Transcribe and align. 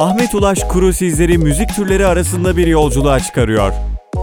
Ahmet 0.00 0.34
Ulaş 0.34 0.64
Kuru 0.64 0.92
sizleri 0.92 1.38
müzik 1.38 1.68
türleri 1.76 2.06
arasında 2.06 2.56
bir 2.56 2.66
yolculuğa 2.66 3.20
çıkarıyor. 3.20 3.72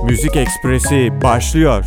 Müzik 0.05 0.35
Ekspresi 0.35 1.09
başlıyor. 1.23 1.85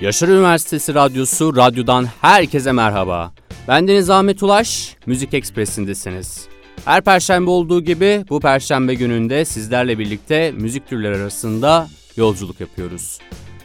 Yaşar 0.00 0.28
Üniversitesi 0.28 0.94
Radyosu 0.94 1.56
Radyo'dan 1.56 2.06
herkese 2.20 2.72
merhaba. 2.72 3.32
Ben 3.68 4.08
Ahmet 4.08 4.42
Ulaş, 4.42 4.96
Müzik 5.06 5.34
Ekspresi'ndesiniz. 5.34 6.48
Her 6.84 7.04
perşembe 7.04 7.50
olduğu 7.50 7.80
gibi 7.80 8.24
bu 8.28 8.40
perşembe 8.40 8.94
gününde 8.94 9.44
sizlerle 9.44 9.98
birlikte 9.98 10.52
müzik 10.52 10.88
türleri 10.88 11.16
arasında 11.16 11.88
yolculuk 12.16 12.60
yapıyoruz. 12.60 13.18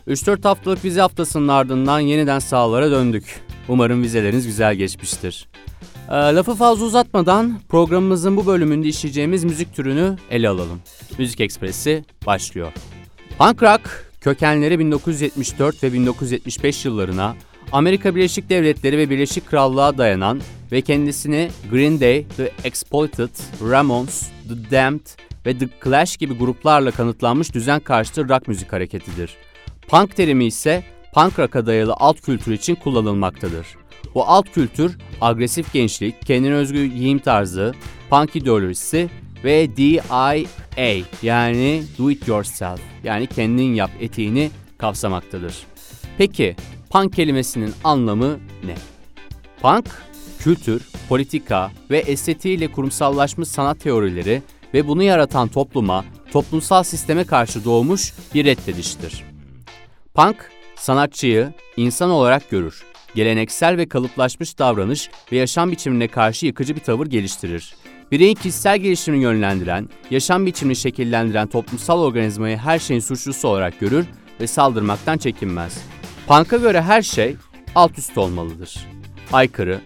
3-4 0.07 0.43
haftalık 0.43 0.85
vize 0.85 1.01
haftasının 1.01 1.47
ardından 1.47 1.99
yeniden 1.99 2.39
sahalara 2.39 2.91
döndük. 2.91 3.48
Umarım 3.69 4.03
vizeleriniz 4.03 4.47
güzel 4.47 4.75
geçmiştir. 4.75 5.47
E, 6.09 6.13
lafı 6.13 6.55
fazla 6.55 6.85
uzatmadan 6.85 7.59
programımızın 7.69 8.37
bu 8.37 8.45
bölümünde 8.45 8.87
işleyeceğimiz 8.87 9.43
müzik 9.43 9.75
türünü 9.75 10.17
ele 10.29 10.49
alalım. 10.49 10.81
Müzik 11.17 11.41
Ekspresi 11.41 12.05
başlıyor. 12.25 12.71
Punk 13.37 13.63
rock 13.63 14.11
kökenleri 14.21 14.79
1974 14.79 15.83
ve 15.83 15.93
1975 15.93 16.85
yıllarına 16.85 17.35
Amerika 17.71 18.15
Birleşik 18.15 18.49
Devletleri 18.49 18.97
ve 18.97 19.09
Birleşik 19.09 19.47
Krallığa 19.47 19.97
dayanan 19.97 20.41
ve 20.71 20.81
kendisini 20.81 21.49
Green 21.71 21.99
Day, 21.99 22.25
The 22.37 22.51
Exploited, 22.63 23.29
Ramones, 23.71 24.29
The 24.47 24.71
Damned 24.71 25.05
ve 25.45 25.57
The 25.57 25.69
Clash 25.83 26.17
gibi 26.17 26.33
gruplarla 26.33 26.91
kanıtlanmış 26.91 27.53
düzen 27.53 27.79
karşıtı 27.79 28.29
rock 28.29 28.47
müzik 28.47 28.73
hareketidir. 28.73 29.35
Punk 29.87 30.15
terimi 30.15 30.45
ise 30.45 30.83
punk 31.13 31.39
rock'a 31.39 31.65
dayalı 31.65 31.93
alt 31.97 32.21
kültür 32.21 32.51
için 32.51 32.75
kullanılmaktadır. 32.75 33.67
Bu 34.15 34.25
alt 34.25 34.51
kültür 34.51 34.97
agresif 35.21 35.73
gençlik, 35.73 36.25
kendine 36.25 36.53
özgü 36.53 36.85
giyim 36.85 37.19
tarzı, 37.19 37.73
punk 38.09 38.35
ideolojisi 38.35 39.09
ve 39.43 39.77
DIA 39.77 40.35
yani 41.21 41.83
do 41.99 42.11
it 42.11 42.27
yourself 42.27 42.81
yani 43.03 43.27
kendin 43.27 43.73
yap 43.73 43.91
etiğini 43.99 44.51
kapsamaktadır. 44.77 45.55
Peki 46.17 46.55
punk 46.89 47.13
kelimesinin 47.13 47.73
anlamı 47.83 48.39
ne? 48.63 48.75
Punk, 49.61 49.85
kültür, 50.39 50.81
politika 51.09 51.71
ve 51.91 51.97
estetiğiyle 51.97 52.71
kurumsallaşmış 52.71 53.49
sanat 53.49 53.79
teorileri 53.79 54.41
ve 54.73 54.87
bunu 54.87 55.03
yaratan 55.03 55.47
topluma, 55.47 56.05
toplumsal 56.31 56.83
sisteme 56.83 57.23
karşı 57.23 57.65
doğmuş 57.65 58.13
bir 58.33 58.45
reddediştir. 58.45 59.23
Punk, 60.13 60.51
sanatçıyı 60.79 61.53
insan 61.77 62.09
olarak 62.09 62.49
görür. 62.49 62.83
Geleneksel 63.15 63.77
ve 63.77 63.89
kalıplaşmış 63.89 64.59
davranış 64.59 65.09
ve 65.31 65.37
yaşam 65.37 65.71
biçimine 65.71 66.07
karşı 66.07 66.45
yıkıcı 66.45 66.75
bir 66.75 66.81
tavır 66.81 67.07
geliştirir. 67.07 67.75
Bireyin 68.11 68.35
kişisel 68.35 68.77
gelişimini 68.77 69.23
yönlendiren, 69.23 69.89
yaşam 70.11 70.45
biçimini 70.45 70.75
şekillendiren 70.75 71.47
toplumsal 71.47 72.01
organizmayı 72.01 72.57
her 72.57 72.79
şeyin 72.79 72.99
suçlusu 72.99 73.47
olarak 73.47 73.79
görür 73.79 74.05
ve 74.41 74.47
saldırmaktan 74.47 75.17
çekinmez. 75.17 75.83
Punk'a 76.27 76.57
göre 76.57 76.81
her 76.81 77.01
şey 77.01 77.35
alt 77.75 77.97
üst 77.97 78.17
olmalıdır. 78.17 78.87
Aykırı, 79.33 79.81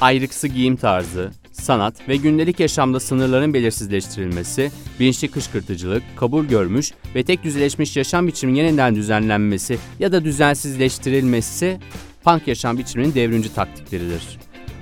ayrıksı 0.00 0.48
giyim 0.48 0.76
tarzı, 0.76 1.30
sanat 1.54 2.08
ve 2.08 2.16
gündelik 2.16 2.60
yaşamda 2.60 3.00
sınırların 3.00 3.54
belirsizleştirilmesi, 3.54 4.70
bilinçli 5.00 5.30
kışkırtıcılık, 5.30 6.02
kabul 6.16 6.44
görmüş 6.44 6.92
ve 7.14 7.22
tek 7.22 7.44
düzeleşmiş 7.44 7.96
yaşam 7.96 8.26
biçiminin 8.26 8.58
yeniden 8.58 8.94
düzenlenmesi 8.94 9.78
ya 9.98 10.12
da 10.12 10.24
düzensizleştirilmesi 10.24 11.78
punk 12.24 12.48
yaşam 12.48 12.78
biçiminin 12.78 13.14
devrimci 13.14 13.54
taktikleridir. 13.54 14.38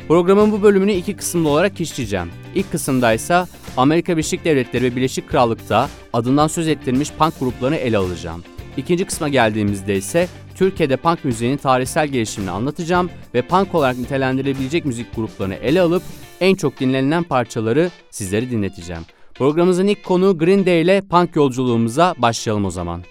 Programın 0.09 0.53
bu 0.53 0.63
bölümünü 0.63 0.93
iki 0.93 1.17
kısımlı 1.17 1.49
olarak 1.49 1.81
işleyeceğim. 1.81 2.31
İlk 2.55 2.73
kısımda 2.73 3.13
ise 3.13 3.45
Amerika 3.77 4.13
Birleşik 4.13 4.45
Devletleri 4.45 4.85
ve 4.85 4.97
Birleşik 4.97 5.29
Krallık'ta 5.29 5.89
adından 6.13 6.47
söz 6.47 6.69
ettirilmiş 6.69 7.13
punk 7.13 7.41
gruplarını 7.41 7.77
ele 7.77 7.99
alacağım. 7.99 8.45
İkinci 8.77 9.05
kısma 9.05 9.29
geldiğimizde 9.29 9.97
ise 9.97 10.29
Türkiye'de 10.55 10.97
punk 10.97 11.25
müziğinin 11.25 11.57
tarihsel 11.57 12.09
gelişimini 12.09 12.51
anlatacağım 12.51 13.11
ve 13.35 13.43
punk 13.43 13.75
olarak 13.75 13.99
nitelendirilebilecek 13.99 14.85
müzik 14.85 15.17
gruplarını 15.17 15.55
ele 15.55 15.81
alıp 15.81 16.03
en 16.43 16.55
çok 16.55 16.81
dinlenilen 16.81 17.23
parçaları 17.23 17.91
sizlere 18.11 18.51
dinleteceğim. 18.51 19.03
Programımızın 19.35 19.87
ilk 19.87 20.05
konu 20.05 20.39
Green 20.39 20.67
Day 20.67 20.83
ile 20.83 21.01
punk 21.11 21.37
yolculuğumuza 21.37 22.15
başlayalım 22.19 22.65
o 22.65 22.71
zaman. 22.71 23.03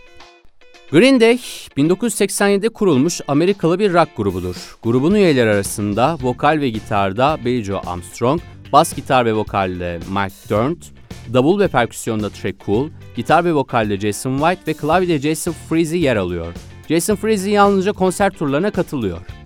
Green 0.91 1.19
Day 1.19 1.39
1987'de 1.77 2.69
kurulmuş 2.69 3.21
Amerikalı 3.27 3.79
bir 3.79 3.93
rock 3.93 4.09
grubudur. 4.17 4.55
Grubun 4.83 5.15
üyeleri 5.15 5.49
arasında 5.49 6.17
vokal 6.21 6.57
ve 6.61 6.69
gitarda 6.69 7.37
Billy 7.45 7.63
Joe 7.63 7.81
Armstrong, 7.87 8.41
bas 8.73 8.95
gitar 8.95 9.25
ve 9.25 9.33
vokalde 9.33 9.99
Mike 10.09 10.35
Dirnt, 10.49 10.91
davul 11.33 11.59
ve 11.59 11.67
perküsyonda 11.67 12.29
Trey 12.29 12.53
Cool, 12.65 12.89
gitar 13.15 13.45
ve 13.45 13.53
vokalde 13.53 13.99
Jason 13.99 14.37
White 14.37 14.61
ve 14.67 14.73
klavyede 14.73 15.19
Jason 15.19 15.55
Freeze 15.69 15.97
yer 15.97 16.15
alıyor. 16.15 16.53
Jason 16.89 17.15
Freeze 17.15 17.49
yalnızca 17.49 17.91
konser 17.91 18.29
turlarına 18.29 18.71
katılıyor. 18.71 19.40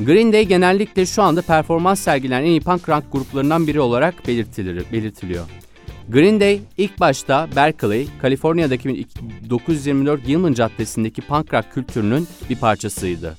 Green 0.00 0.32
Day 0.32 0.46
genellikle 0.46 1.06
şu 1.06 1.22
anda 1.22 1.42
performans 1.42 2.00
sergilen 2.00 2.42
en 2.42 2.46
iyi 2.46 2.60
punk 2.60 2.88
rock 2.88 3.12
gruplarından 3.12 3.66
biri 3.66 3.80
olarak 3.80 4.28
belirtilir, 4.28 4.84
belirtiliyor. 4.92 5.44
Green 6.08 6.40
Day 6.40 6.60
ilk 6.78 7.00
başta 7.00 7.48
Berkeley, 7.56 8.08
Kaliforniya'daki 8.22 9.06
924 9.50 10.26
Gilman 10.26 10.52
Caddesi'ndeki 10.52 11.22
punk 11.22 11.54
rock 11.54 11.72
kültürünün 11.74 12.28
bir 12.50 12.56
parçasıydı. 12.56 13.36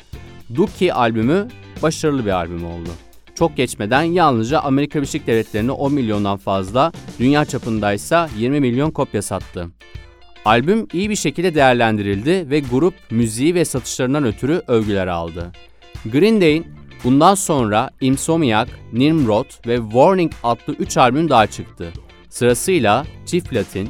Dookie 0.56 0.92
albümü 0.92 1.48
başarılı 1.82 2.26
bir 2.26 2.32
albüm 2.32 2.66
oldu. 2.66 2.90
Çok 3.36 3.58
geçmeden 3.58 4.04
yalnızca 4.04 4.60
Amerika 4.60 5.00
Birleşik 5.00 5.28
Devletleri'ne 5.28 5.72
10 5.72 5.94
milyondan 5.94 6.38
fazla, 6.38 6.92
dünya 7.20 7.46
çapındaysa 7.46 8.30
20 8.38 8.60
milyon 8.60 8.92
kopya 8.92 9.22
sattı. 9.22 9.68
Albüm 10.46 10.88
iyi 10.94 11.10
bir 11.10 11.16
şekilde 11.16 11.56
değerlendirildi 11.56 12.50
ve 12.50 12.60
grup 12.60 12.94
müziği 13.12 13.56
ve 13.56 13.66
satışlarından 13.66 14.24
ötürü 14.24 14.62
övgüler 14.68 15.08
aldı. 15.08 15.52
Green 16.06 16.42
Day'in 16.42 16.68
bundan 17.04 17.36
sonra 17.36 17.90
Insomniac, 18.02 18.72
Nimrod 18.94 19.68
ve 19.68 19.78
Warning 19.78 20.32
adlı 20.44 20.74
3 20.74 20.98
albüm 20.98 21.30
daha 21.30 21.48
çıktı. 21.48 21.94
Sırasıyla 22.30 23.06
çift 23.26 23.50
platin 23.50 23.90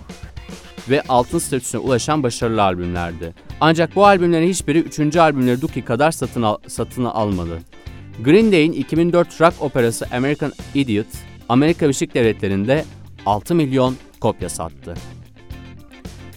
ve 0.90 1.02
altın 1.10 1.40
statüsüne 1.40 1.82
ulaşan 1.82 2.24
başarılı 2.24 2.64
albümlerdi. 2.64 3.34
Ancak 3.62 3.96
bu 3.96 4.06
albümlerin 4.06 4.50
hiçbiri 4.50 4.80
3. 4.80 5.16
albümleri 5.16 5.62
Dookie 5.62 5.86
kadar 5.86 6.12
satın, 6.12 6.42
al 6.42 6.58
satın 6.68 7.06
almadı. 7.06 7.60
Green 8.24 8.52
Day'in 8.52 8.72
2004 8.72 9.42
rock 9.42 9.54
operası 9.60 10.08
American 10.12 10.52
Idiot, 10.76 11.08
Amerika 11.50 11.86
Birleşik 11.86 12.14
Devletleri'nde 12.14 12.86
6 13.26 13.56
milyon 13.56 13.96
kopya 14.20 14.50
sattı. 14.50 14.94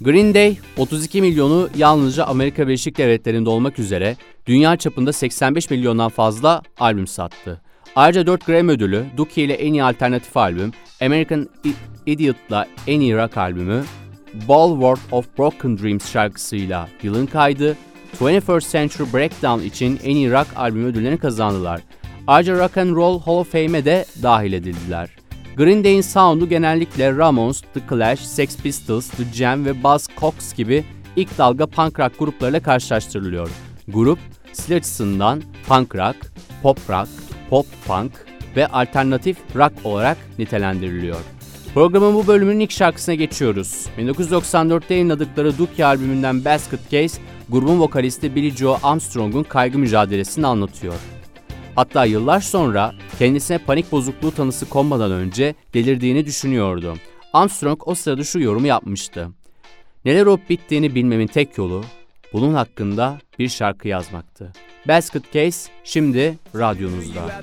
Green 0.01 0.35
Day 0.35 0.59
32 0.77 1.23
milyonu 1.23 1.69
yalnızca 1.77 2.25
Amerika 2.25 2.67
Birleşik 2.67 2.99
Devletleri'nde 2.99 3.51
olmak 3.51 3.79
üzere 3.79 4.17
dünya 4.47 4.77
çapında 4.77 5.13
85 5.13 5.71
milyondan 5.71 6.09
fazla 6.09 6.63
albüm 6.79 7.07
sattı. 7.07 7.61
Ayrıca 7.97 8.27
4 8.27 8.47
Grammy 8.47 8.73
ödülü, 8.73 9.05
Dookie 9.17 9.45
ile 9.45 9.55
en 9.55 9.73
iyi 9.73 9.85
alternatif 9.85 10.37
albüm, 10.37 10.73
American 11.01 11.49
Idiot'la 12.07 12.67
en 12.87 13.01
iyi 13.01 13.17
rock 13.17 13.37
albümü, 13.37 13.85
Bulwark 14.49 15.01
of 15.13 15.39
Broken 15.39 15.79
Dreams 15.79 16.13
şarkısıyla 16.13 16.89
yılın 17.03 17.27
kaydı, 17.27 17.77
21st 18.21 18.73
Century 18.73 19.13
Breakdown 19.13 19.67
için 19.67 20.01
en 20.05 20.17
iyi 20.17 20.33
rock 20.33 20.47
albümü 20.57 20.87
ödüllerini 20.87 21.19
kazandılar. 21.19 21.81
Ayrıca 22.27 22.59
Rock 22.59 22.77
and 22.77 22.97
Roll 22.97 23.21
Hall 23.21 23.35
of 23.35 23.53
Fame'e 23.53 23.85
de 23.85 24.05
dahil 24.23 24.53
edildiler. 24.53 25.20
Green 25.61 25.85
Day'in 25.85 26.01
sound'u 26.01 26.49
genellikle 26.49 27.17
Ramones, 27.17 27.61
The 27.75 27.81
Clash, 27.89 28.21
Sex 28.21 28.57
Pistols, 28.57 29.11
The 29.11 29.25
Jam 29.35 29.65
ve 29.65 29.83
Buzz 29.83 30.07
Cox 30.21 30.55
gibi 30.55 30.85
ilk 31.17 31.39
dalga 31.39 31.67
punk 31.67 32.01
rock 32.01 32.19
gruplarıyla 32.19 32.61
karşılaştırılıyor. 32.61 33.51
Grup, 33.89 34.19
stil 34.53 34.77
açısından 34.77 35.43
punk 35.69 35.95
rock, 35.97 36.17
pop 36.63 36.91
rock, 36.91 37.09
pop 37.51 37.67
punk 37.87 38.13
ve 38.57 38.67
alternatif 38.67 39.37
rock 39.57 39.73
olarak 39.85 40.17
nitelendiriliyor. 40.39 41.21
Programın 41.75 42.15
bu 42.15 42.27
bölümünün 42.27 42.61
ilk 42.61 42.71
şarkısına 42.71 43.15
geçiyoruz. 43.15 43.87
1994'te 43.99 44.95
yayınladıkları 44.95 45.59
Dookie 45.59 45.85
albümünden 45.85 46.45
Basket 46.45 46.91
Case, 46.91 47.21
grubun 47.49 47.81
vokalisti 47.81 48.35
Billy 48.35 48.51
Joe 48.51 48.79
Armstrong'un 48.83 49.43
kaygı 49.43 49.79
mücadelesini 49.79 50.47
anlatıyor. 50.47 50.95
Hatta 51.77 52.05
yıllar 52.05 52.41
sonra 52.41 52.95
kendisine 53.19 53.59
panik 53.59 53.93
bozukluğu 53.93 54.31
tanısı 54.31 54.69
konmadan 54.69 55.13
önce 55.13 55.55
delirdiğini 55.75 56.27
düşünüyordu. 56.27 56.97
Armstrong 57.33 57.83
o 57.87 57.95
sırada 57.95 58.25
şu 58.25 58.41
yorumu 58.41 58.67
yapmıştı. 58.67 59.29
Neler 60.05 60.27
olup 60.27 60.51
bittiğini 60.51 60.95
bilmemin 60.95 61.27
tek 61.27 61.59
yolu 61.59 61.85
bunun 62.33 62.55
hakkında 62.55 63.19
bir 63.39 63.49
şarkı 63.49 63.89
yazmaktı. 63.89 64.53
Basket 64.89 65.33
Case 65.33 65.71
şimdi 65.85 66.39
radyonuzda. 66.55 67.43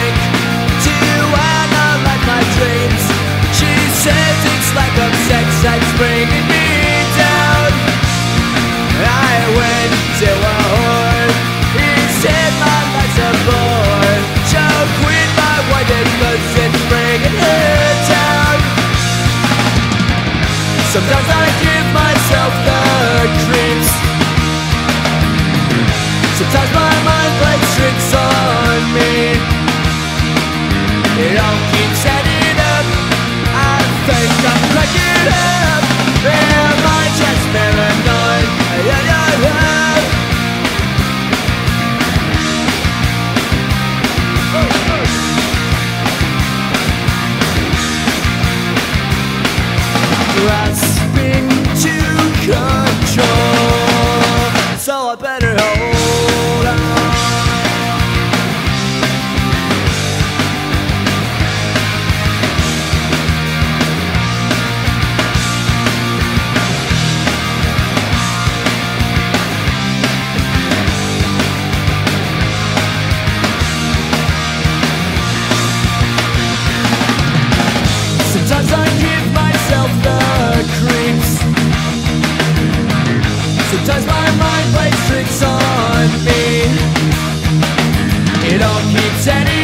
Yeah. 35.23 35.80
All 89.27 89.60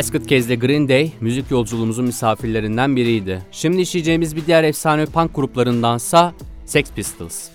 Basket 0.00 0.28
Case'de 0.28 0.54
Green 0.54 0.88
Day 0.88 1.12
müzik 1.20 1.50
yolculuğumuzun 1.50 2.04
misafirlerinden 2.04 2.96
biriydi. 2.96 3.42
Şimdi 3.52 3.80
işleyeceğimiz 3.80 4.36
bir 4.36 4.46
diğer 4.46 4.64
efsane 4.64 5.06
punk 5.06 5.34
gruplarındansa 5.34 6.34
Sex 6.64 6.92
Pistols. 6.92 7.48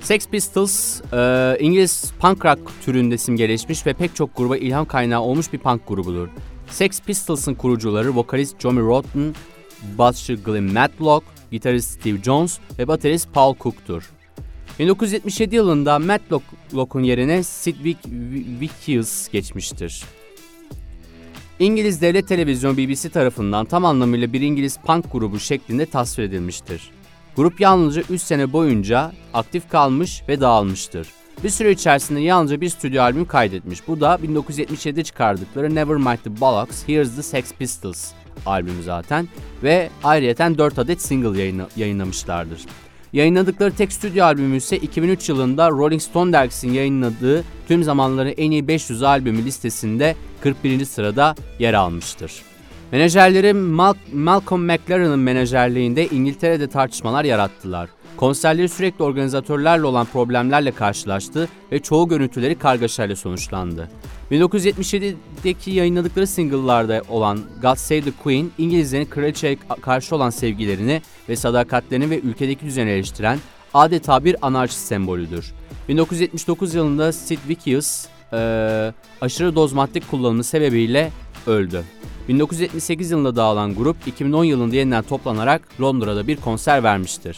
Sex 0.00 0.28
Pistols, 0.28 1.00
e, 1.12 1.56
İngiliz 1.60 2.12
punk 2.20 2.44
rock 2.44 2.58
türünde 2.84 3.18
simgeleşmiş 3.18 3.86
ve 3.86 3.92
pek 3.92 4.16
çok 4.16 4.36
gruba 4.36 4.56
ilham 4.56 4.84
kaynağı 4.86 5.20
olmuş 5.20 5.52
bir 5.52 5.58
punk 5.58 5.88
grubudur. 5.88 6.28
Sex 6.70 7.00
Pistols'ın 7.02 7.54
kurucuları 7.54 8.16
vokalist 8.16 8.60
Johnny 8.60 8.80
Rotten, 8.80 9.34
basçı 9.98 10.34
Glenn 10.34 10.72
Matlock, 10.72 11.26
gitarist 11.50 12.00
Steve 12.00 12.22
Jones 12.22 12.58
ve 12.78 12.88
baterist 12.88 13.28
Paul 13.32 13.54
Cook'tur. 13.60 14.10
1977 14.78 15.56
yılında 15.56 15.98
Matlock'un 15.98 17.02
yerine 17.02 17.42
Sid 17.42 17.76
Vic- 17.84 18.60
Vicious 18.60 19.28
geçmiştir. 19.28 20.04
İngiliz 21.58 22.02
devlet 22.02 22.28
televizyonu 22.28 22.76
BBC 22.76 23.08
tarafından 23.08 23.64
tam 23.66 23.84
anlamıyla 23.84 24.32
bir 24.32 24.40
İngiliz 24.40 24.76
punk 24.76 25.12
grubu 25.12 25.38
şeklinde 25.40 25.86
tasvir 25.86 26.22
edilmiştir. 26.24 26.90
Grup 27.36 27.60
yalnızca 27.60 28.02
3 28.10 28.22
sene 28.22 28.52
boyunca 28.52 29.12
aktif 29.34 29.68
kalmış 29.70 30.22
ve 30.28 30.40
dağılmıştır. 30.40 31.08
Bir 31.44 31.50
süre 31.50 31.70
içerisinde 31.72 32.20
yalnızca 32.20 32.60
bir 32.60 32.68
stüdyo 32.68 33.02
albüm 33.02 33.24
kaydetmiş. 33.24 33.88
Bu 33.88 34.00
da 34.00 34.14
1977'de 34.14 35.04
çıkardıkları 35.04 35.74
Nevermind 35.74 36.18
the 36.24 36.40
Bollocks, 36.40 36.88
Here's 36.88 37.16
the 37.16 37.22
Sex 37.22 37.52
Pistols 37.52 38.12
albümü 38.46 38.82
zaten 38.82 39.28
ve 39.62 39.90
ayrıyeten 40.04 40.58
4 40.58 40.78
adet 40.78 41.02
single 41.02 41.38
yayına- 41.42 41.68
yayınlamışlardır. 41.76 42.60
Yayınladıkları 43.14 43.74
tek 43.74 43.92
stüdyo 43.92 44.24
albümü 44.24 44.56
ise 44.56 44.76
2003 44.76 45.28
yılında 45.28 45.70
Rolling 45.70 46.02
Stone 46.02 46.32
dergisinin 46.32 46.72
yayınladığı 46.72 47.44
tüm 47.68 47.82
zamanların 47.84 48.34
en 48.36 48.50
iyi 48.50 48.68
500 48.68 49.02
albümü 49.02 49.44
listesinde 49.44 50.16
41. 50.42 50.84
sırada 50.84 51.34
yer 51.58 51.74
almıştır. 51.74 52.32
Menajerleri 52.92 53.52
Mal- 53.52 53.94
Malcolm 54.12 54.64
McLaren'ın 54.64 55.18
menajerliğinde 55.18 56.06
İngiltere'de 56.06 56.68
tartışmalar 56.68 57.24
yarattılar. 57.24 57.88
Konserleri 58.16 58.68
sürekli 58.68 59.04
organizatörlerle 59.04 59.86
olan 59.86 60.06
problemlerle 60.06 60.72
karşılaştı 60.72 61.48
ve 61.72 61.78
çoğu 61.78 62.08
görüntüleri 62.08 62.58
kargaşayla 62.58 63.16
sonuçlandı. 63.16 63.90
1977'deki 64.30 65.70
yayınladıkları 65.70 66.26
single'larda 66.26 67.02
olan 67.08 67.40
God 67.62 67.76
Save 67.76 68.00
the 68.00 68.10
Queen, 68.22 68.50
İngilizlerin 68.58 69.04
kraliçeye 69.04 69.58
karşı 69.80 70.16
olan 70.16 70.30
sevgilerini 70.30 71.02
ve 71.28 71.36
sadakatlerini 71.36 72.10
ve 72.10 72.20
ülkedeki 72.20 72.66
düzeni 72.66 72.90
eleştiren 72.90 73.38
adeta 73.74 74.24
bir 74.24 74.46
anarşist 74.46 74.86
sembolüdür. 74.86 75.52
1979 75.88 76.74
yılında 76.74 77.12
Sid 77.12 77.38
Vicious 77.48 78.06
eee, 78.32 78.92
aşırı 79.20 79.56
doz 79.56 79.72
madde 79.72 80.00
kullanımı 80.00 80.44
sebebiyle 80.44 81.10
öldü. 81.46 81.82
1978 82.28 83.10
yılında 83.10 83.36
dağılan 83.36 83.74
grup 83.74 83.96
2010 84.06 84.44
yılında 84.44 84.76
yeniden 84.76 85.02
toplanarak 85.02 85.62
Londra'da 85.80 86.26
bir 86.26 86.36
konser 86.36 86.82
vermiştir. 86.82 87.36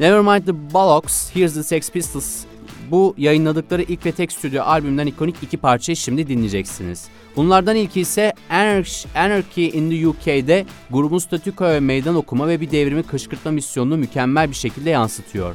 Nevermind 0.00 0.46
the 0.46 0.72
Bollocks, 0.74 1.30
Here's 1.34 1.54
the 1.54 1.62
Sex 1.62 1.90
Pistols 1.90 2.44
bu 2.90 3.14
yayınladıkları 3.18 3.82
ilk 3.82 4.06
ve 4.06 4.12
tek 4.12 4.32
stüdyo 4.32 4.62
albümden 4.62 5.06
ikonik 5.06 5.36
iki 5.42 5.56
parçayı 5.56 5.96
şimdi 5.96 6.28
dinleyeceksiniz. 6.28 7.04
Bunlardan 7.36 7.76
ilki 7.76 8.00
ise 8.00 8.32
Anarch- 8.50 9.18
Anarchy 9.18 9.78
in 9.78 9.90
the 9.90 10.08
UK'de 10.08 10.66
grubun 10.90 11.18
statükoya 11.18 11.80
meydan 11.80 12.14
okuma 12.14 12.48
ve 12.48 12.60
bir 12.60 12.70
devrimi 12.70 13.02
kışkırtma 13.02 13.50
misyonunu 13.50 13.96
mükemmel 13.96 14.50
bir 14.50 14.54
şekilde 14.56 14.90
yansıtıyor. 14.90 15.54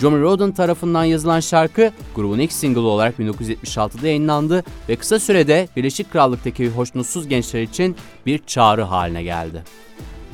Johnny 0.00 0.20
Roden 0.20 0.52
tarafından 0.52 1.04
yazılan 1.04 1.40
şarkı 1.40 1.92
grubun 2.14 2.38
ilk 2.38 2.52
single 2.52 2.80
olarak 2.80 3.18
1976'da 3.18 4.06
yayınlandı 4.06 4.64
ve 4.88 4.96
kısa 4.96 5.18
sürede 5.18 5.68
Birleşik 5.76 6.12
Krallık'taki 6.12 6.68
hoşnutsuz 6.68 7.28
gençler 7.28 7.62
için 7.62 7.96
bir 8.26 8.38
çağrı 8.46 8.82
haline 8.82 9.22
geldi. 9.22 9.64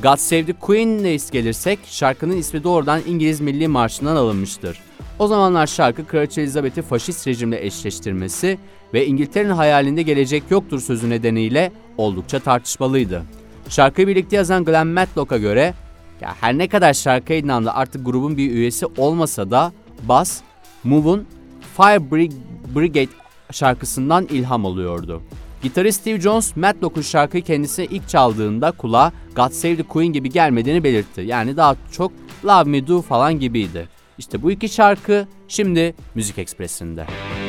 God 0.03 0.17
Save 0.17 0.47
the 0.47 0.53
Queen'le 0.53 1.31
gelirsek 1.33 1.79
şarkının 1.85 2.37
ismi 2.37 2.65
doğrudan 2.65 3.00
İngiliz 3.07 3.41
Milli 3.41 3.69
Marşı'ndan 3.69 4.17
alınmıştır. 4.17 4.79
O 5.19 5.26
zamanlar 5.26 5.67
şarkı 5.67 6.07
Kraliçe 6.07 6.41
Elizabeth'i 6.41 6.83
faşist 6.83 7.26
rejimle 7.26 7.67
eşleştirmesi 7.67 8.59
ve 8.95 9.07
İngiltere'nin 9.07 9.50
hayalinde 9.50 10.03
gelecek 10.03 10.43
yoktur 10.50 10.81
sözü 10.81 11.11
nedeniyle 11.11 11.73
oldukça 11.97 12.38
tartışmalıydı. 12.38 13.23
Şarkıyı 13.69 14.07
birlikte 14.09 14.37
yazan 14.37 14.65
Glenn 14.65 14.87
Matlock'a 14.87 15.38
göre 15.38 15.75
ya 16.21 16.35
her 16.41 16.59
ne 16.59 16.69
kadar 16.69 16.95
şarkı 16.95 17.33
da 17.33 17.76
artık 17.76 18.07
grubun 18.07 18.37
bir 18.37 18.50
üyesi 18.50 18.87
olmasa 18.97 19.50
da 19.50 19.73
Bass, 20.03 20.41
Move'un 20.85 21.26
Fire 21.76 22.11
Brigade 22.75 23.12
şarkısından 23.53 24.26
ilham 24.26 24.67
alıyordu. 24.67 25.23
Gitarist 25.62 26.00
Steve 26.00 26.20
Jones, 26.20 26.56
Matlock'un 26.56 27.02
şarkıyı 27.02 27.44
kendisi 27.44 27.84
ilk 27.84 28.08
çaldığında 28.08 28.70
kulağa 28.70 29.12
God 29.36 29.50
Save 29.50 29.76
the 29.76 29.82
Queen 29.82 30.12
gibi 30.12 30.30
gelmediğini 30.30 30.84
belirtti. 30.84 31.20
Yani 31.20 31.56
daha 31.56 31.76
çok 31.92 32.12
Love 32.44 32.70
Me 32.70 32.86
Do 32.86 33.02
falan 33.02 33.38
gibiydi. 33.38 33.88
İşte 34.18 34.42
bu 34.42 34.50
iki 34.50 34.68
şarkı 34.68 35.26
şimdi 35.48 35.94
Müzik 36.14 36.38
Ekspresi'nde. 36.38 37.00
Müzik 37.00 37.46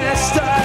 best 0.00 0.40
I 0.40 0.59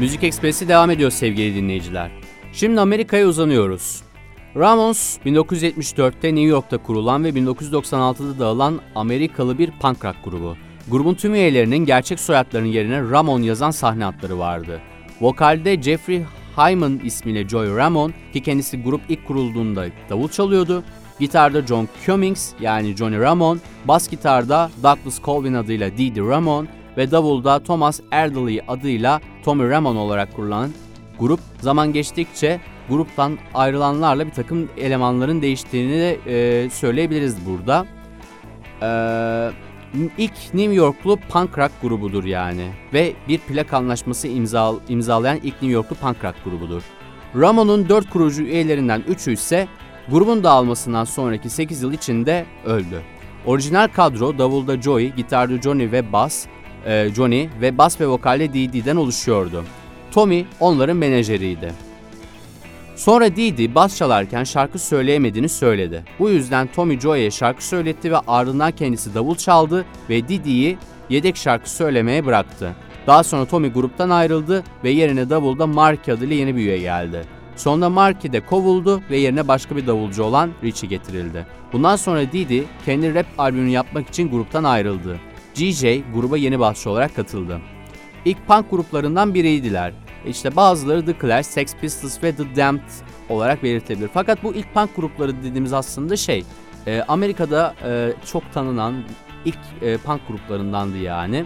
Müzik 0.00 0.24
Ekspresi 0.24 0.68
devam 0.68 0.90
ediyor 0.90 1.10
sevgili 1.10 1.54
dinleyiciler. 1.54 2.10
Şimdi 2.52 2.80
Amerika'ya 2.80 3.26
uzanıyoruz. 3.26 4.02
Ramones 4.56 5.18
1974'te 5.26 6.28
New 6.28 6.48
York'ta 6.48 6.78
kurulan 6.78 7.24
ve 7.24 7.30
1996'da 7.30 8.38
dağılan 8.38 8.80
Amerikalı 8.94 9.58
bir 9.58 9.70
punk 9.70 10.04
rock 10.04 10.16
grubu. 10.24 10.56
Grubun 10.90 11.14
tüm 11.14 11.34
üyelerinin 11.34 11.76
gerçek 11.76 12.20
soyadlarının 12.20 12.68
yerine 12.68 13.10
Ramon 13.10 13.42
yazan 13.42 13.70
sahne 13.70 14.06
adları 14.06 14.38
vardı. 14.38 14.80
Vokalde 15.20 15.82
Jeffrey 15.82 16.22
Hyman 16.56 17.00
ismiyle 17.04 17.48
Joy 17.48 17.76
Ramon 17.76 18.14
ki 18.32 18.42
kendisi 18.42 18.82
grup 18.82 19.00
ilk 19.08 19.26
kurulduğunda 19.26 19.86
davul 20.10 20.28
çalıyordu. 20.28 20.82
Gitarda 21.18 21.66
John 21.66 21.88
Cummings 22.06 22.52
yani 22.60 22.96
Johnny 22.96 23.18
Ramon, 23.18 23.60
bas 23.84 24.08
gitarda 24.08 24.70
Douglas 24.82 25.22
Colvin 25.22 25.54
adıyla 25.54 25.96
Dee 25.98 26.12
Ramon 26.16 26.68
ve 27.00 27.10
davulda 27.10 27.58
Thomas 27.58 28.00
Erdely 28.10 28.60
adıyla 28.68 29.20
Tommy 29.44 29.70
Ramon 29.70 29.96
olarak 29.96 30.36
kurulan 30.36 30.70
grup 31.18 31.40
zaman 31.60 31.92
geçtikçe 31.92 32.60
gruptan 32.88 33.38
ayrılanlarla 33.54 34.26
bir 34.26 34.32
takım 34.32 34.68
elemanların 34.76 35.42
değiştiğini 35.42 35.92
de 35.92 36.18
e, 36.26 36.70
söyleyebiliriz 36.70 37.36
burada. 37.46 37.86
Eee 38.82 39.50
ilk 40.18 40.54
New 40.54 40.74
Yorklu 40.74 41.16
punk 41.16 41.58
rock 41.58 41.72
grubudur 41.82 42.24
yani 42.24 42.68
ve 42.92 43.12
bir 43.28 43.38
plak 43.38 43.72
anlaşması 43.72 44.28
imza, 44.28 44.74
imzalayan 44.88 45.36
ilk 45.36 45.54
New 45.54 45.68
Yorklu 45.68 45.96
punk 45.96 46.24
rock 46.24 46.34
grubudur. 46.44 46.82
Ramon'un 47.36 47.88
4 47.88 48.10
kurucu 48.10 48.42
üyelerinden 48.42 49.00
3'ü 49.00 49.32
ise 49.32 49.68
grubun 50.10 50.44
dağılmasından 50.44 51.04
sonraki 51.04 51.50
8 51.50 51.82
yıl 51.82 51.92
içinde 51.92 52.46
öldü. 52.64 53.02
Orijinal 53.46 53.88
kadro 53.88 54.38
davulda 54.38 54.82
Joey, 54.82 55.12
gitarda 55.14 55.62
Johnny 55.62 55.92
ve 55.92 56.12
bass 56.12 56.46
e, 56.86 57.08
Johnny 57.16 57.48
ve 57.60 57.78
bas 57.78 58.00
ve 58.00 58.06
vokalde 58.06 58.52
Dee 58.52 58.94
oluşuyordu. 58.94 59.64
Tommy 60.10 60.44
onların 60.60 60.96
menajeriydi. 60.96 61.72
Sonra 62.96 63.36
Didi 63.36 63.74
bas 63.74 63.96
çalarken 63.96 64.44
şarkı 64.44 64.78
söyleyemediğini 64.78 65.48
söyledi. 65.48 66.04
Bu 66.18 66.30
yüzden 66.30 66.66
Tommy 66.66 67.00
Joy'e 67.00 67.30
şarkı 67.30 67.66
söyletti 67.66 68.12
ve 68.12 68.16
ardından 68.26 68.72
kendisi 68.72 69.14
davul 69.14 69.34
çaldı 69.34 69.84
ve 70.10 70.28
Didi'yi 70.28 70.78
yedek 71.10 71.36
şarkı 71.36 71.70
söylemeye 71.70 72.26
bıraktı. 72.26 72.76
Daha 73.06 73.22
sonra 73.22 73.44
Tommy 73.44 73.68
gruptan 73.68 74.10
ayrıldı 74.10 74.64
ve 74.84 74.90
yerine 74.90 75.30
davulda 75.30 75.66
Marky 75.66 76.16
adıyla 76.16 76.36
yeni 76.36 76.56
bir 76.56 76.60
üye 76.60 76.78
geldi. 76.78 77.24
Sonunda 77.56 77.90
Marky 77.90 78.32
de 78.32 78.40
kovuldu 78.40 79.02
ve 79.10 79.16
yerine 79.16 79.48
başka 79.48 79.76
bir 79.76 79.86
davulcu 79.86 80.22
olan 80.22 80.50
Richie 80.64 80.88
getirildi. 80.88 81.46
Bundan 81.72 81.96
sonra 81.96 82.32
Didi 82.32 82.64
kendi 82.84 83.14
rap 83.14 83.26
albümünü 83.38 83.70
yapmak 83.70 84.08
için 84.08 84.30
gruptan 84.30 84.64
ayrıldı. 84.64 85.20
GJ 85.54 85.82
gruba 86.14 86.36
yeni 86.36 86.58
basçı 86.58 86.90
olarak 86.90 87.16
katıldı. 87.16 87.60
İlk 88.24 88.46
punk 88.46 88.70
gruplarından 88.70 89.34
biriydiler. 89.34 89.92
İşte 90.26 90.56
bazıları 90.56 91.06
The 91.06 91.14
Clash, 91.20 91.46
Sex 91.46 91.76
Pistols 91.76 92.22
ve 92.22 92.34
The 92.34 92.56
Damned 92.56 92.80
olarak 93.28 93.62
belirtilebilir. 93.62 94.10
Fakat 94.14 94.42
bu 94.42 94.54
ilk 94.54 94.74
punk 94.74 94.96
grupları 94.96 95.42
dediğimiz 95.42 95.72
aslında 95.72 96.16
şey, 96.16 96.44
e, 96.86 97.02
Amerika'da 97.08 97.74
e, 97.84 98.12
çok 98.32 98.52
tanınan 98.52 99.02
ilk 99.44 99.58
e, 99.82 99.96
punk 99.96 100.28
gruplarındandı 100.28 100.98
yani. 100.98 101.44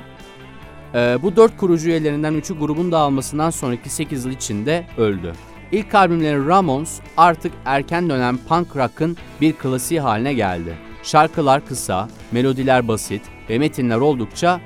E, 0.95 1.19
bu 1.23 1.37
dört 1.37 1.57
kurucu 1.57 1.89
üyelerinden 1.89 2.35
üçü 2.35 2.59
grubun 2.59 2.93
dağılmasından 2.93 3.51
sonraki 3.51 3.91
8 3.91 4.25
yıl 4.25 4.33
içinde 4.33 4.87
öldü. 4.99 5.33
İlk 5.73 5.95
albümleri 5.95 6.47
Ramones 6.47 7.01
artık 7.17 7.53
erken 7.65 8.11
dönem 8.11 8.39
punk 8.49 8.77
rock'ın 8.77 9.17
bir 9.41 9.53
klasiği 9.53 10.01
haline 10.01 10.35
geldi. 10.35 10.75
Şarkılar 11.03 11.67
kısa, 11.67 12.09
melodiler 12.33 12.89
basit 12.89 13.23
ve 13.51 13.59
metinler 13.59 13.97
oldukça 13.97 14.61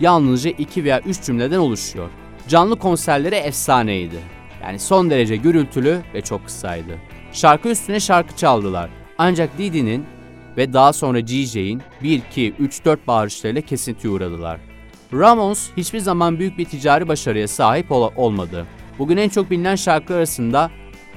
yalnızca 0.00 0.50
iki 0.50 0.84
veya 0.84 1.00
üç 1.00 1.22
cümleden 1.22 1.58
oluşuyor. 1.58 2.08
Canlı 2.48 2.76
konserleri 2.78 3.34
efsaneydi. 3.34 4.16
Yani 4.62 4.78
son 4.78 5.10
derece 5.10 5.36
gürültülü 5.36 6.00
ve 6.14 6.20
çok 6.20 6.44
kısaydı. 6.44 6.98
Şarkı 7.32 7.68
üstüne 7.68 8.00
şarkı 8.00 8.36
çaldılar. 8.36 8.90
Ancak 9.18 9.58
Didi'nin 9.58 10.04
ve 10.56 10.72
daha 10.72 10.92
sonra 10.92 11.20
GJ'in 11.20 11.82
1, 12.02 12.18
2, 12.30 12.54
3, 12.58 12.84
4 12.84 13.06
bağırışlarıyla 13.06 13.60
kesintiye 13.62 14.12
uğradılar. 14.12 14.60
Ramones 15.12 15.70
hiçbir 15.76 15.98
zaman 15.98 16.38
büyük 16.38 16.58
bir 16.58 16.64
ticari 16.64 17.08
başarıya 17.08 17.48
sahip 17.48 17.92
ol- 17.92 18.12
olmadı. 18.16 18.66
Bugün 18.98 19.16
en 19.16 19.28
çok 19.28 19.50
bilinen 19.50 19.76
şarkı 19.76 20.14
arasında 20.14 20.70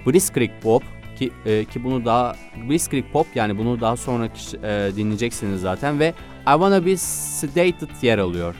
Blitzkrieg 0.05 0.51
Pop 0.63 0.83
ki, 1.19 1.31
e, 1.45 1.65
ki 1.65 1.83
bunu 1.83 2.05
daha 2.05 2.35
Blitzkrieg 2.69 3.05
Pop 3.13 3.27
yani 3.35 3.57
bunu 3.57 3.81
daha 3.81 3.97
sonraki 3.97 4.57
e, 4.63 4.91
dinleyeceksiniz 4.95 5.61
zaten 5.61 5.99
ve 5.99 6.13
I 6.47 6.51
Wanna 6.51 6.85
Be 6.85 6.97
Sedated 6.97 8.01
yer 8.01 8.17
alıyor 8.17 8.55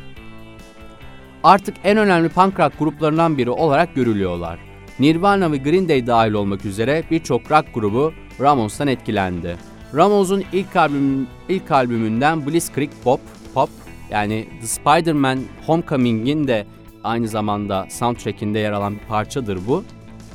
artık 1.48 1.76
en 1.84 1.98
önemli 1.98 2.30
punk 2.30 2.60
rock 2.60 2.80
gruplarından 2.80 3.38
biri 3.38 3.50
olarak 3.50 3.96
görülüyorlar. 3.96 4.60
Nirvana 5.00 5.52
ve 5.52 5.58
Green 5.58 5.90
Day 5.90 6.08
dahil 6.08 6.32
olmak 6.32 6.66
üzere 6.66 7.04
birçok 7.12 7.52
rock 7.52 7.74
grubu 7.74 8.14
Ramones'tan 8.42 8.88
etkilendi. 8.88 9.58
Ramones'un 9.96 10.44
ilk 10.54 10.76
albüm 10.76 11.28
ilk 11.50 11.72
albümünden 11.72 12.48
Blitzkrieg 12.48 12.92
Pop 13.04 13.22
Pop 13.54 13.70
yani 14.10 14.48
The 14.62 14.68
Spider-Man 14.68 15.40
Homecoming'in 15.66 16.48
de 16.48 16.66
aynı 17.04 17.28
zamanda 17.28 17.88
soundtrack'inde 17.90 18.60
yer 18.60 18.72
alan 18.72 18.94
bir 18.94 19.08
parçadır 19.08 19.60
bu. 19.68 19.84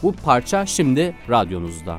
Bu 0.03 0.13
parça 0.13 0.67
şimdi 0.67 1.15
radyonuzda. 1.29 1.99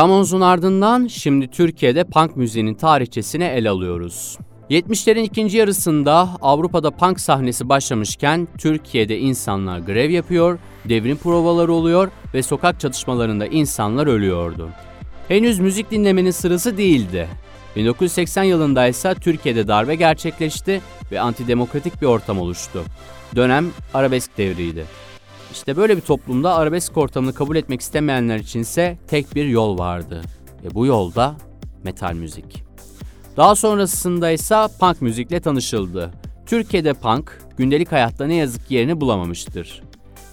Ramones'un 0.00 0.40
ardından 0.40 1.06
şimdi 1.06 1.48
Türkiye'de 1.48 2.04
punk 2.04 2.36
müziğinin 2.36 2.74
tarihçesini 2.74 3.44
ele 3.44 3.70
alıyoruz. 3.70 4.38
70'lerin 4.70 5.22
ikinci 5.22 5.56
yarısında 5.56 6.28
Avrupa'da 6.40 6.90
punk 6.90 7.20
sahnesi 7.20 7.68
başlamışken 7.68 8.48
Türkiye'de 8.58 9.18
insanlar 9.18 9.78
grev 9.78 10.10
yapıyor, 10.10 10.58
devrim 10.88 11.16
provaları 11.16 11.72
oluyor 11.72 12.10
ve 12.34 12.42
sokak 12.42 12.80
çatışmalarında 12.80 13.46
insanlar 13.46 14.06
ölüyordu. 14.06 14.68
Henüz 15.28 15.58
müzik 15.58 15.90
dinlemenin 15.90 16.30
sırası 16.30 16.76
değildi. 16.76 17.28
1980 17.76 18.42
yılında 18.42 18.86
ise 18.86 19.14
Türkiye'de 19.14 19.68
darbe 19.68 19.94
gerçekleşti 19.94 20.80
ve 21.12 21.20
antidemokratik 21.20 22.02
bir 22.02 22.06
ortam 22.06 22.38
oluştu. 22.38 22.84
Dönem 23.36 23.66
arabesk 23.94 24.38
devriydi. 24.38 24.84
İşte 25.52 25.76
böyle 25.76 25.96
bir 25.96 26.02
toplumda 26.02 26.54
arabesk 26.54 26.96
ortamını 26.96 27.32
kabul 27.32 27.56
etmek 27.56 27.80
istemeyenler 27.80 28.38
içinse 28.38 28.98
tek 29.08 29.34
bir 29.34 29.44
yol 29.44 29.78
vardı. 29.78 30.22
Ve 30.64 30.74
bu 30.74 30.86
yolda 30.86 31.36
metal 31.84 32.14
müzik. 32.14 32.62
Daha 33.36 33.56
sonrasında 33.56 34.30
ise 34.30 34.56
punk 34.80 35.02
müzikle 35.02 35.40
tanışıldı. 35.40 36.10
Türkiye'de 36.46 36.94
punk 36.94 37.38
gündelik 37.56 37.92
hayatta 37.92 38.26
ne 38.26 38.34
yazık 38.34 38.68
ki 38.68 38.74
yerini 38.74 39.00
bulamamıştır. 39.00 39.82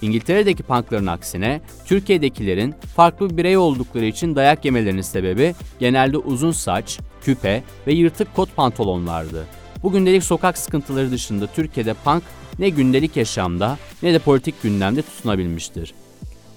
İngiltere'deki 0.02 0.64
punkların 0.64 1.08
aksine 1.08 1.62
Türkiye'dekilerin 1.86 2.76
farklı 2.96 3.30
bir 3.30 3.38
birey 3.38 3.58
oldukları 3.58 4.06
için 4.06 4.36
dayak 4.36 4.66
yemelerinin 4.66 5.02
sebebi 5.02 5.56
genelde 5.80 6.18
uzun 6.18 6.52
saç, 6.52 7.00
küpe 7.22 7.64
ve 7.88 7.94
yırtık 7.94 8.36
kot 8.36 8.56
pantolonlardı. 8.56 9.46
Bu 9.84 9.92
gündelik 9.92 10.24
sokak 10.24 10.58
sıkıntıları 10.58 11.12
dışında 11.12 11.48
Türkiye'de 11.48 11.94
punk 11.94 12.24
ne 12.60 12.70
gündelik 12.70 13.18
yaşamda 13.18 13.78
ne 14.04 14.14
de 14.14 14.20
politik 14.20 14.64
gündemde 14.64 15.02
tutunabilmiştir. 15.02 15.94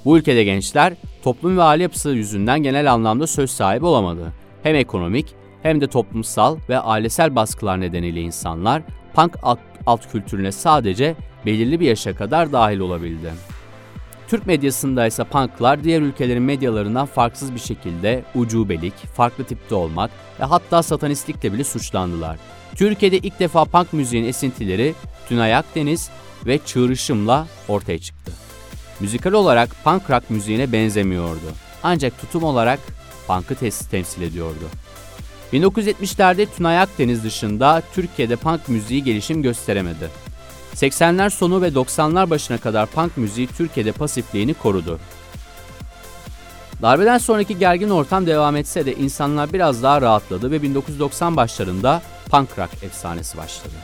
Bu 0.05 0.19
ülkede 0.19 0.45
gençler 0.45 0.93
toplum 1.23 1.59
ve 1.59 1.63
aile 1.63 1.83
yapısı 1.83 2.11
yüzünden 2.11 2.63
genel 2.63 2.93
anlamda 2.93 3.27
söz 3.27 3.51
sahibi 3.51 3.87
olamadı. 3.87 4.33
Hem 4.63 4.75
ekonomik 4.75 5.27
hem 5.63 5.81
de 5.81 5.87
toplumsal 5.87 6.57
ve 6.69 6.79
ailesel 6.79 7.37
baskılar 7.37 7.81
nedeniyle 7.81 8.21
insanlar 8.21 8.83
punk 9.15 9.37
alt, 9.87 10.13
kültürüne 10.13 10.53
sadece 10.53 11.15
belirli 11.47 11.81
bir 11.81 11.87
yaşa 11.87 12.17
kadar 12.17 12.53
dahil 12.53 12.79
olabildi. 12.79 13.33
Türk 14.29 14.47
medyasında 14.47 15.07
ise 15.07 15.25
punklar 15.25 15.85
diğer 15.85 16.01
ülkelerin 16.01 16.43
medyalarından 16.43 17.07
farksız 17.07 17.55
bir 17.55 17.61
şekilde 17.61 18.25
ucubelik, 18.35 18.95
farklı 18.95 19.45
tipte 19.45 19.75
olmak 19.75 20.11
ve 20.41 20.45
hatta 20.45 20.83
satanistlikle 20.83 21.53
bile 21.53 21.65
suçlandılar. 21.65 22.37
Türkiye'de 22.75 23.19
ilk 23.19 23.41
defa 23.41 23.65
punk 23.65 23.93
müziğin 23.93 24.25
esintileri 24.25 24.95
Tünay 25.29 25.55
Akdeniz 25.55 26.11
ve 26.47 26.59
Çığrışım'la 26.67 27.47
ortaya 27.69 27.99
çıktı. 27.99 28.33
Müzikal 29.01 29.33
olarak 29.33 29.85
punk 29.85 30.11
rock 30.11 30.31
müziğine 30.31 30.73
benzemiyordu. 30.73 31.53
Ancak 31.83 32.21
tutum 32.21 32.45
olarak 32.45 32.81
punk'ı 33.27 33.55
temsil 33.91 34.23
ediyordu. 34.23 34.65
1970'lerde 35.53 36.47
Tünay 36.57 36.79
Akdeniz 36.79 37.25
dışında 37.25 37.83
Türkiye'de 37.95 38.37
punk 38.37 38.69
müziği 38.69 39.05
gelişim 39.05 39.43
gösteremedi. 39.43 40.11
80'ler 40.75 41.31
sonu 41.31 41.63
ve 41.63 41.69
90'lar 41.69 42.31
başına 42.31 42.59
kadar 42.59 42.87
punk 42.87 43.17
müziği 43.17 43.47
Türkiye'de 43.47 43.93
pasifliğini 43.93 44.55
korudu. 44.55 44.99
Darbeden 46.83 47.19
sonraki 47.19 47.59
gergin 47.59 47.91
ortam 47.91 48.27
devam 48.27 48.57
etse 48.57 48.87
de 48.87 48.95
insanlar 48.95 49.53
biraz 49.53 49.83
daha 49.83 50.03
rahatladı 50.03 50.51
ve 50.51 50.63
1990 50.63 51.37
başlarında 51.37 52.03
punk 52.31 52.59
rock 52.59 52.71
efsanesi 52.83 53.39
başladı. 53.39 53.75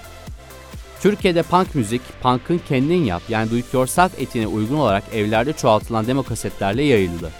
Türkiye'de 1.00 1.42
punk 1.42 1.74
müzik, 1.74 2.02
punk'ın 2.22 2.60
kendin 2.68 3.04
yap 3.04 3.22
yani 3.28 3.50
do 3.50 3.56
it 3.56 3.74
yourself 3.74 4.20
etine 4.20 4.46
uygun 4.46 4.76
olarak 4.76 5.04
evlerde 5.14 5.52
çoğaltılan 5.52 6.06
demo 6.06 6.22
kasetlerle 6.22 6.82
yayıldı. 6.82 7.30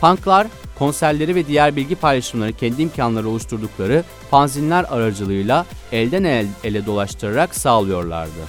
Punklar, 0.00 0.46
konserleri 0.78 1.34
ve 1.34 1.46
diğer 1.46 1.76
bilgi 1.76 1.94
paylaşımları 1.94 2.52
kendi 2.52 2.82
imkanları 2.82 3.28
oluşturdukları 3.28 4.04
fanzinler 4.30 4.84
aracılığıyla 4.84 5.66
elden 5.92 6.24
el 6.24 6.46
ele 6.64 6.86
dolaştırarak 6.86 7.54
sağlıyorlardı. 7.54 8.40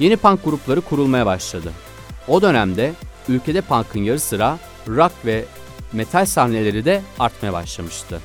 Yeni 0.00 0.16
punk 0.16 0.44
grupları 0.44 0.80
kurulmaya 0.80 1.26
başladı. 1.26 1.72
O 2.28 2.42
dönemde 2.42 2.92
ülkede 3.28 3.60
punk'ın 3.60 4.00
yarı 4.00 4.20
sıra 4.20 4.58
rock 4.96 5.12
ve 5.24 5.44
metal 5.92 6.26
sahneleri 6.26 6.84
de 6.84 7.02
artmaya 7.18 7.52
başlamıştı. 7.52 8.20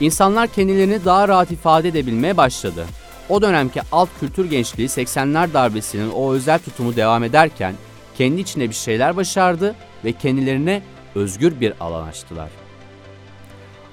İnsanlar 0.00 0.48
kendilerini 0.48 1.04
daha 1.04 1.28
rahat 1.28 1.50
ifade 1.50 1.88
edebilmeye 1.88 2.36
başladı. 2.36 2.86
O 3.28 3.42
dönemki 3.42 3.80
alt 3.92 4.08
kültür 4.20 4.50
gençliği 4.50 4.88
80'ler 4.88 5.52
darbesinin 5.52 6.10
o 6.10 6.32
özel 6.32 6.58
tutumu 6.58 6.96
devam 6.96 7.24
ederken 7.24 7.74
kendi 8.18 8.40
içinde 8.40 8.68
bir 8.68 8.74
şeyler 8.74 9.16
başardı 9.16 9.74
ve 10.04 10.12
kendilerine 10.12 10.82
özgür 11.14 11.60
bir 11.60 11.72
alan 11.80 12.08
açtılar. 12.08 12.48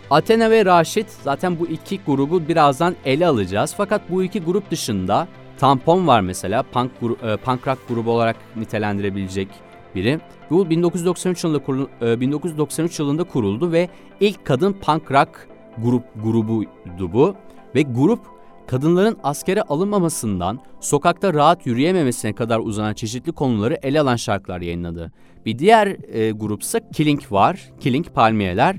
Athena 0.10 0.50
ve 0.50 0.66
Raşit 0.66 1.08
zaten 1.24 1.60
bu 1.60 1.68
iki 1.68 2.00
grubu 2.00 2.48
birazdan 2.48 2.96
ele 3.06 3.28
alacağız. 3.28 3.74
Fakat 3.78 4.02
bu 4.10 4.24
iki 4.24 4.40
grup 4.42 4.72
dışında 4.72 5.28
Tampon 5.60 6.08
var 6.08 6.22
mesela 6.22 6.64
punk, 6.64 6.92
e, 7.24 7.38
punk 7.38 7.68
rock 7.68 7.88
grubu 7.88 8.12
olarak 8.12 8.36
nitelendirebilecek 8.56 9.48
biri. 9.98 10.20
Bu 10.50 10.70
1993 10.70 11.44
yılında 11.44 11.60
kurul, 11.60 11.88
e, 12.02 12.20
1993 12.20 13.00
yılında 13.00 13.24
kuruldu 13.24 13.72
ve 13.72 13.90
ilk 14.20 14.46
kadın 14.46 14.74
punk 14.74 15.12
rock 15.12 15.48
grup 15.78 16.04
grubuydu 16.24 17.14
bu 17.14 17.36
ve 17.76 17.82
grup 17.82 18.20
kadınların 18.68 19.18
askere 19.24 19.62
alınmamasından 19.62 20.60
sokakta 20.80 21.34
rahat 21.34 21.66
yürüyememesine 21.66 22.34
kadar 22.34 22.60
uzanan 22.60 22.94
çeşitli 22.94 23.32
konuları 23.32 23.78
ele 23.84 24.02
alan 24.02 24.16
şarkılar 24.16 24.62
yayınladı. 24.62 25.12
Bir 25.46 25.60
diğer 25.60 25.88
e, 26.14 26.32
grupsa 26.32 26.80
Killing 26.94 27.22
var. 27.32 27.70
Killing 27.80 28.08
Palmiyeler. 28.08 28.76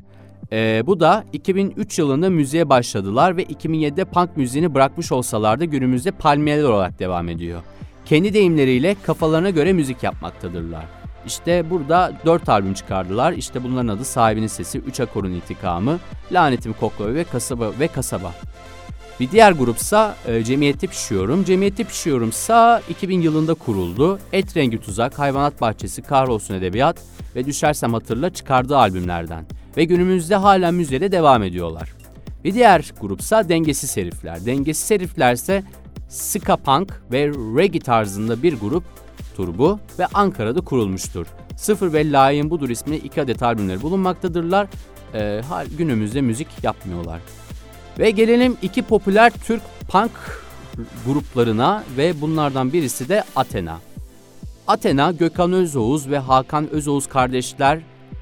E, 0.52 0.83
bu 0.87 1.00
da 1.00 1.24
2003 1.33 1.98
yılında 1.98 2.31
müziğe 2.31 2.68
başladılar 2.68 3.37
ve 3.37 3.44
2007'de 3.44 4.04
punk 4.04 4.37
müziğini 4.37 4.74
bırakmış 4.74 5.12
olsalar 5.12 5.61
da 5.61 5.64
günümüzde 5.64 6.11
palmiyeler 6.11 6.64
olarak 6.64 6.98
devam 6.98 7.28
ediyor. 7.28 7.62
Kendi 8.04 8.35
deyimleriyle 8.35 8.96
kafalarına 9.02 9.50
göre 9.50 9.72
müzik 9.72 10.02
yapmaktadırlar. 10.02 10.97
İşte 11.26 11.70
burada 11.70 12.12
4 12.26 12.48
albüm 12.48 12.74
çıkardılar. 12.74 13.33
İşte 13.33 13.64
bunların 13.64 13.88
adı 13.88 14.04
Sahibinin 14.04 14.46
Sesi, 14.46 14.78
3 14.78 15.00
Akorun 15.00 15.33
İntikamı, 15.33 15.98
Lanetim 16.33 16.72
Koklava 16.72 17.14
ve 17.14 17.24
Kasaba 17.24 17.72
ve 17.81 17.88
Kasaba. 17.88 18.33
Bir 19.20 19.31
diğer 19.31 19.52
grupsa 19.52 20.16
e, 20.26 20.44
Cemiyette 20.44 20.87
Pişiyorum. 20.87 21.44
Cemiyette 21.44 21.85
Pişiyorumsa 21.85 22.83
2000 22.88 23.20
yılında 23.20 23.54
kuruldu. 23.54 24.18
Et 24.33 24.57
Rengi 24.57 24.81
Tuzak, 24.81 25.18
Hayvanat 25.18 25.61
Bahçesi, 25.61 26.02
Kahrolsun 26.02 26.54
Edebiyat 26.54 27.02
ve 27.37 27.46
Düşersem 27.46 27.94
Hatırla 27.94 28.31
çıkardığı 28.31 28.76
albümlerden. 28.76 29.44
Ve 29.76 29.85
günümüzde 29.85 30.37
hala 30.37 30.72
müzede 30.72 31.12
devam 31.12 31.42
ediyorlar. 31.42 31.92
Bir 32.44 32.54
diğer 32.54 32.92
grupsa 33.00 33.48
Dengesiz 33.48 33.96
Herifler. 33.96 34.46
Dengesiz 34.46 34.90
Herifler 34.90 35.33
ise 35.33 35.62
ska 36.09 36.57
punk 36.57 37.02
ve 37.12 37.26
reggae 37.28 37.81
tarzında 37.81 38.42
bir 38.42 38.61
grup 38.61 38.85
turbu 39.38 39.79
ve 39.98 40.07
Ankara'da 40.07 40.61
kurulmuştur. 40.61 41.27
Sıfır 41.57 41.92
ve 41.92 42.12
Layın 42.12 42.51
Budur 42.51 42.68
isminde 42.68 42.98
iki 42.98 43.22
adet 43.22 43.42
albümleri 43.42 43.83
bulunmaktadırlar. 43.83 44.66
Ee, 45.14 45.42
günümüzde 45.79 46.20
müzik 46.20 46.48
yapmıyorlar. 46.62 47.20
Ve 47.98 48.11
gelelim 48.11 48.57
iki 48.62 48.83
popüler 48.83 49.33
Türk 49.44 49.62
punk 49.90 50.11
gruplarına 51.07 51.85
ve 51.96 52.20
bunlardan 52.20 52.72
birisi 52.72 53.09
de 53.09 53.24
Athena. 53.37 53.79
Athena, 54.66 55.12
Gökhan 55.12 55.53
Özoğuz 55.53 56.11
ve 56.11 56.18
Hakan 56.18 56.70
Özoğuz 56.70 57.07
kardeşler, 57.07 57.81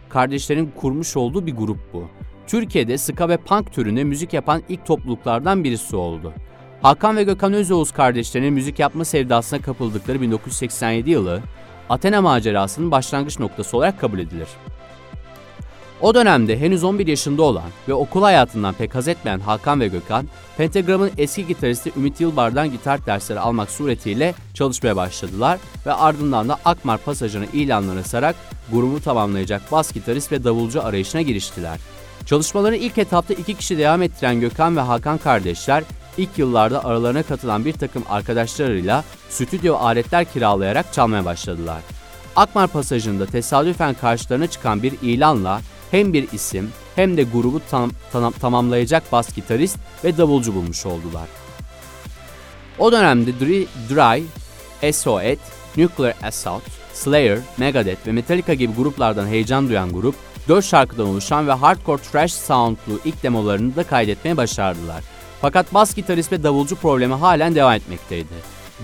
kardeşlerin 0.09 0.73
kurmuş 0.77 1.17
olduğu 1.17 1.47
bir 1.47 1.57
grup 1.57 1.79
bu. 1.93 2.05
Türkiye'de 2.47 2.99
ska 2.99 3.29
ve 3.29 3.37
punk 3.37 3.73
türünde 3.73 4.05
müzik 4.05 4.33
yapan 4.33 4.63
ilk 4.69 4.87
topluluklardan 4.87 5.65
birisi 5.65 5.97
oldu. 5.97 6.33
Hakan 6.87 7.17
ve 7.17 7.23
Gökhan 7.23 7.53
Özoğuz 7.53 7.93
kardeşlerinin 7.93 8.53
müzik 8.53 8.79
yapma 8.79 9.05
sevdasına 9.05 9.63
kapıldıkları 9.63 10.21
1987 10.21 11.11
yılı 11.11 11.41
Athena 11.89 12.23
macerasının 12.23 12.91
başlangıç 12.91 13.39
noktası 13.39 13.77
olarak 13.77 14.01
kabul 14.01 14.19
edilir. 14.19 14.49
O 16.01 16.15
dönemde 16.15 16.61
henüz 16.61 16.85
11 16.85 17.07
yaşında 17.07 17.43
olan 17.43 17.71
ve 17.89 17.95
okul 17.95 18.23
hayatından 18.23 18.75
pek 18.75 18.95
haz 18.95 19.09
etmeyen 19.09 19.41
Hakan 19.41 19.81
ve 19.81 19.89
Gökhan, 19.89 20.29
Pentagram'ın 20.57 21.11
eski 21.19 21.47
gitaristi 21.47 21.93
Ümit 21.97 22.21
Yılbar'dan 22.21 22.71
gitar 22.71 23.07
dersleri 23.07 23.41
almak 23.41 23.71
suretiyle 23.71 24.35
çalışmaya 24.55 24.97
başladılar 24.97 25.59
ve 25.87 25.93
ardından 25.93 26.49
da 26.49 26.59
Akmar 26.65 26.99
pasajını 26.99 27.47
ilanlara 27.53 28.03
sarak 28.03 28.37
grubu 28.73 29.01
tamamlayacak 29.01 29.73
bas 29.73 29.93
gitarist 29.93 30.33
ve 30.33 30.45
davulcu 30.45 30.83
arayışına 30.83 31.23
giriştiler. 31.23 31.79
Çalışmaları 32.27 32.77
ilk 32.77 32.99
etapta 32.99 33.35
iki 33.35 33.55
kişi 33.55 33.79
devam 33.79 34.03
ettiren 34.03 34.41
Gökhan 34.41 34.77
ve 34.77 34.81
Hakan 34.81 35.19
kardeşler 35.19 35.85
ilk 36.19 36.39
yıllarda 36.39 36.85
aralarına 36.85 37.23
katılan 37.23 37.65
bir 37.65 37.73
takım 37.73 38.03
arkadaşlarıyla 38.09 39.05
stüdyo 39.29 39.77
aletler 39.77 40.25
kiralayarak 40.33 40.93
çalmaya 40.93 41.25
başladılar. 41.25 41.81
Akmar 42.37 42.69
pasajında 42.69 43.27
tesadüfen 43.27 43.95
karşılarına 43.95 44.47
çıkan 44.47 44.83
bir 44.83 44.93
ilanla 45.03 45.61
hem 45.91 46.13
bir 46.13 46.33
isim 46.33 46.73
hem 46.97 47.17
de 47.17 47.23
grubu 47.23 47.61
tam, 47.71 47.91
tam, 48.13 48.33
tamamlayacak 48.33 49.13
bas 49.13 49.35
gitarist 49.35 49.79
ve 50.05 50.19
davulcu 50.19 50.55
bulmuş 50.55 50.87
oldular. 50.87 51.29
O 52.79 52.93
dönemde 52.93 53.41
Dry, 53.41 53.67
Dry 53.91 54.23
SOED, 54.93 55.39
Nuclear 55.77 56.15
Assault, 56.23 56.63
Slayer, 56.95 57.39
Megadeth 57.57 58.07
ve 58.07 58.13
Metallica 58.13 58.55
gibi 58.55 58.75
gruplardan 58.75 59.27
heyecan 59.27 59.69
duyan 59.69 59.93
grup 59.93 60.15
4 60.49 60.65
şarkıdan 60.65 61.07
oluşan 61.07 61.49
ve 61.49 61.53
hardcore 61.53 62.03
thrash 62.03 62.33
soundlu 62.33 63.01
ilk 63.05 63.23
demolarını 63.23 63.77
da 63.77 63.85
kaydetmeye 63.85 64.37
başardılar. 64.37 65.05
Fakat 65.47 65.75
bas 65.75 65.95
gitarist 65.95 66.33
ve 66.33 66.43
davulcu 66.43 66.77
problemi 66.77 67.15
halen 67.15 67.55
devam 67.55 67.73
etmekteydi. 67.73 68.35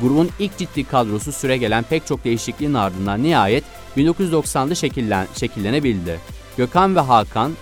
Grubun 0.02 0.30
ilk 0.38 0.58
ciddi 0.58 0.84
kadrosu 0.84 1.32
süre 1.32 1.56
gelen 1.56 1.84
pek 1.84 2.06
çok 2.06 2.24
değişikliğin 2.24 2.74
ardından 2.74 3.22
nihayet 3.22 3.64
1990'da 3.96 4.74
şekillen, 4.74 5.26
şekillenebildi. 5.36 6.20
Gökhan 6.56 6.96
ve 6.96 7.00
Hakan, 7.00 7.52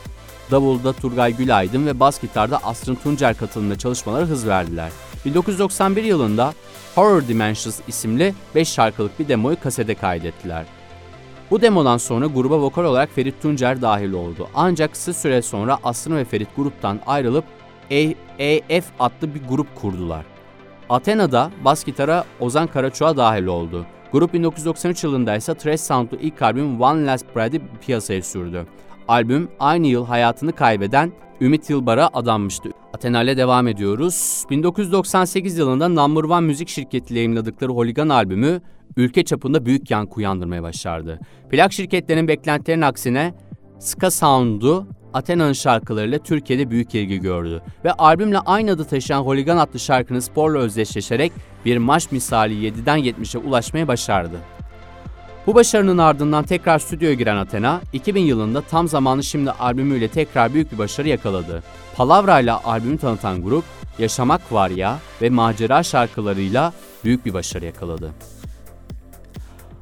davulda 0.51 0.93
Turgay 0.93 1.37
Gülaydın 1.37 1.87
ve 1.87 2.01
bas 2.01 2.21
gitarda 2.21 2.59
Asrın 2.65 2.95
Tuncer 2.95 3.37
katılımında 3.37 3.79
çalışmalara 3.79 4.27
hız 4.27 4.47
verdiler. 4.47 4.91
1991 5.25 6.05
yılında 6.05 6.55
Horror 6.95 7.29
Dimensions 7.29 7.81
isimli 7.89 8.35
5 8.55 8.69
şarkılık 8.69 9.19
bir 9.21 9.29
demoyu 9.29 9.61
kasete 9.61 9.95
kaydettiler. 9.95 10.65
Bu 11.51 11.61
demodan 11.61 11.99
sonra 11.99 12.27
gruba 12.27 12.61
vokal 12.61 12.85
olarak 12.85 13.11
Ferit 13.15 13.43
Tuncer 13.43 13.83
dahil 13.83 14.13
oldu. 14.13 14.49
Ancak 14.55 14.93
kısa 14.93 15.13
süre 15.13 15.43
sonra 15.43 15.79
Asrın 15.85 16.17
ve 16.17 16.25
Ferit 16.25 16.49
gruptan 16.57 17.01
ayrılıp 17.07 17.45
EF 17.91 18.85
adlı 19.01 19.35
bir 19.35 19.43
grup 19.49 19.75
kurdular. 19.75 20.25
Athena'da 20.89 21.51
bas 21.65 21.85
gitara 21.85 22.25
Ozan 22.41 22.67
Karaçoğa 22.67 23.17
dahil 23.17 23.47
oldu. 23.47 23.87
Grup 24.13 24.35
1993 24.35 25.05
yılında 25.05 25.37
ise 25.37 25.55
Trash 25.55 25.81
Sound'lu 25.81 26.17
ilk 26.21 26.43
albüm 26.43 26.81
One 26.81 27.07
Last 27.07 27.37
Breath'i 27.37 27.63
piyasaya 27.87 28.23
sürdü. 28.23 28.67
Albüm 29.09 29.49
aynı 29.61 29.87
yıl 29.87 30.07
hayatını 30.07 30.53
kaybeden 30.53 31.13
Ümit 31.41 31.71
Yılbar'a 31.71 32.09
adanmıştı. 32.13 32.71
Athena 32.95 33.23
ile 33.23 33.37
devam 33.37 33.69
ediyoruz. 33.69 34.45
1998 34.51 35.59
yılında 35.59 35.89
Number 35.89 36.23
One 36.23 36.47
müzik 36.47 36.69
şirketiyle 36.69 37.21
yayınladıkları 37.21 37.73
Holigan 37.73 38.09
albümü 38.09 38.61
ülke 38.97 39.25
çapında 39.25 39.67
büyük 39.67 39.91
yankı 39.91 40.15
uyandırmaya 40.15 40.63
başardı. 40.63 41.21
Plak 41.51 41.73
şirketlerinin 41.73 42.29
beklentilerinin 42.29 42.83
aksine 42.83 43.35
Ska 43.79 44.11
Sound'u 44.11 44.87
Athena'nın 45.15 45.53
şarkılarıyla 45.53 46.19
Türkiye'de 46.19 46.71
büyük 46.71 46.95
ilgi 46.95 47.21
gördü 47.21 47.63
ve 47.85 47.93
albümle 47.93 48.39
aynı 48.39 48.71
adı 48.71 48.85
taşıyan 48.85 49.23
Holigan 49.23 49.57
adlı 49.57 49.79
şarkının 49.79 50.21
sporla 50.21 50.59
özdeşleşerek 50.59 51.33
bir 51.65 51.79
maç 51.79 52.13
misali 52.13 52.55
7'den 52.55 52.99
70'e 52.99 53.39
ulaşmayı 53.39 53.89
başardı. 53.89 54.37
Bu 55.47 55.55
başarının 55.55 55.99
ardından 55.99 56.45
tekrar 56.45 56.79
stüdyoya 56.79 57.15
giren 57.15 57.37
Athena, 57.37 57.81
2000 57.93 58.21
yılında 58.21 58.61
tam 58.61 58.89
zamanı 58.89 59.23
şimdi 59.23 59.51
albümüyle 59.51 60.09
tekrar 60.09 60.55
büyük 60.55 60.73
bir 60.73 60.79
başarı 60.79 61.09
yakaladı. 61.09 61.63
Palavra 61.97 62.41
ile 62.41 62.53
albümü 62.53 62.99
tanıtan 62.99 63.43
grup, 63.43 63.65
Yaşamak 63.99 64.53
Var 64.53 64.71
Ya 64.71 64.99
ve 65.23 65.31
Macera 65.31 65.83
şarkılarıyla 65.83 66.73
büyük 67.05 67.27
bir 67.27 67.35
başarı 67.35 67.65
yakaladı. 67.65 68.11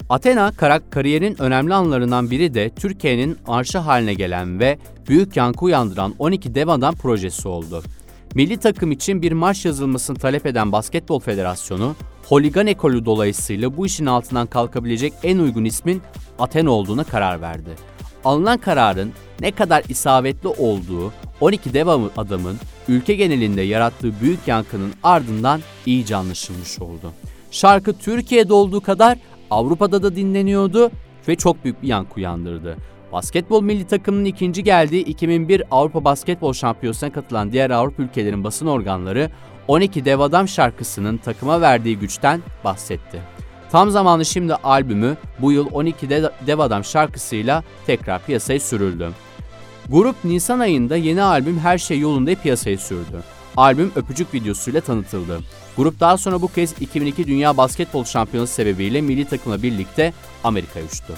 Athena 0.09 0.53
kariyerin 0.91 1.43
önemli 1.43 1.75
anlarından 1.75 2.31
biri 2.31 2.55
de 2.55 2.71
Türkiye'nin 2.71 3.39
arşı 3.47 3.79
haline 3.79 4.15
gelen 4.15 4.61
ve 4.61 4.79
büyük 5.09 5.37
yankı 5.37 5.65
uyandıran 5.65 6.15
12 6.19 6.55
dev 6.55 6.69
adam 6.69 6.95
projesi 6.95 7.49
oldu. 7.49 7.83
Milli 8.35 8.57
takım 8.57 8.93
için 8.93 9.23
bir 9.23 9.33
marş 9.33 9.65
yazılmasını 9.65 10.19
talep 10.19 10.47
eden 10.47 10.73
Basketbol 10.73 11.21
Federasyonu, 11.21 11.97
holigan 12.27 12.67
ekolü 12.67 13.05
dolayısıyla 13.05 13.77
bu 13.77 13.87
işin 13.87 14.07
altından 14.07 14.47
kalkabilecek 14.47 15.13
en 15.23 15.39
uygun 15.39 15.65
ismin 15.65 16.03
Athena 16.39 16.71
olduğuna 16.71 17.05
karar 17.05 17.41
verdi. 17.41 17.71
Alınan 18.25 18.59
kararın 18.59 19.13
ne 19.41 19.51
kadar 19.51 19.85
isabetli 19.89 20.49
olduğu 20.49 21.13
12 21.41 21.75
dev 21.75 21.87
adamın 22.17 22.57
ülke 22.89 23.15
genelinde 23.15 23.63
yarattığı 23.63 24.21
büyük 24.21 24.49
yankının 24.49 24.93
ardından 25.03 25.61
iyice 25.87 26.17
anlaşılmış 26.17 26.79
oldu. 26.79 27.13
Şarkı 27.51 27.99
Türkiye'de 27.99 28.53
olduğu 28.53 28.81
kadar 28.81 29.19
Avrupa'da 29.51 30.03
da 30.03 30.17
dinleniyordu 30.17 30.91
ve 31.29 31.37
çok 31.37 31.65
büyük 31.65 31.83
bir 31.83 31.89
yankı 31.89 32.15
uyandırdı. 32.17 32.77
Basketbol 33.13 33.63
milli 33.63 33.87
takımının 33.87 34.25
ikinci 34.25 34.65
geldiği 34.65 35.05
2001 35.05 35.63
Avrupa 35.71 36.05
Basketbol 36.05 36.53
Şampiyonası'na 36.53 37.13
katılan 37.13 37.53
diğer 37.53 37.71
Avrupa 37.71 38.03
ülkelerin 38.03 38.45
basın 38.45 38.67
organları 38.67 39.31
12 39.69 40.05
Dev 40.05 40.21
Adam 40.21 40.49
şarkısının 40.49 41.17
takıma 41.17 41.61
verdiği 41.61 41.99
güçten 41.99 42.43
bahsetti. 42.65 43.21
Tam 43.71 43.91
zamanı 43.91 44.25
şimdi 44.25 44.55
albümü 44.55 45.17
bu 45.41 45.53
yıl 45.53 45.69
12 45.73 46.11
Dev 46.47 46.59
Adam 46.59 46.85
şarkısıyla 46.85 47.65
tekrar 47.87 48.25
piyasaya 48.27 48.61
sürüldü. 48.61 49.11
Grup 49.89 50.17
Nisan 50.25 50.61
ayında 50.61 50.97
yeni 50.97 51.23
albüm 51.23 51.59
Her 51.59 51.79
Şey 51.79 51.99
Yolunda 51.99 52.35
piyasaya 52.35 52.79
sürdü. 52.79 53.23
Albüm 53.57 53.93
öpücük 53.97 54.35
videosuyla 54.35 54.81
tanıtıldı. 54.81 55.41
Grup 55.79 56.01
daha 56.01 56.19
sonra 56.19 56.43
bu 56.43 56.53
kez 56.53 56.75
2002 56.81 57.27
Dünya 57.27 57.57
Basketbol 57.57 58.05
Şampiyonası 58.05 58.55
sebebiyle 58.55 59.01
milli 59.01 59.25
takımla 59.25 59.63
birlikte 59.63 60.13
Amerika'ya 60.45 60.87
uçtu. 60.87 61.15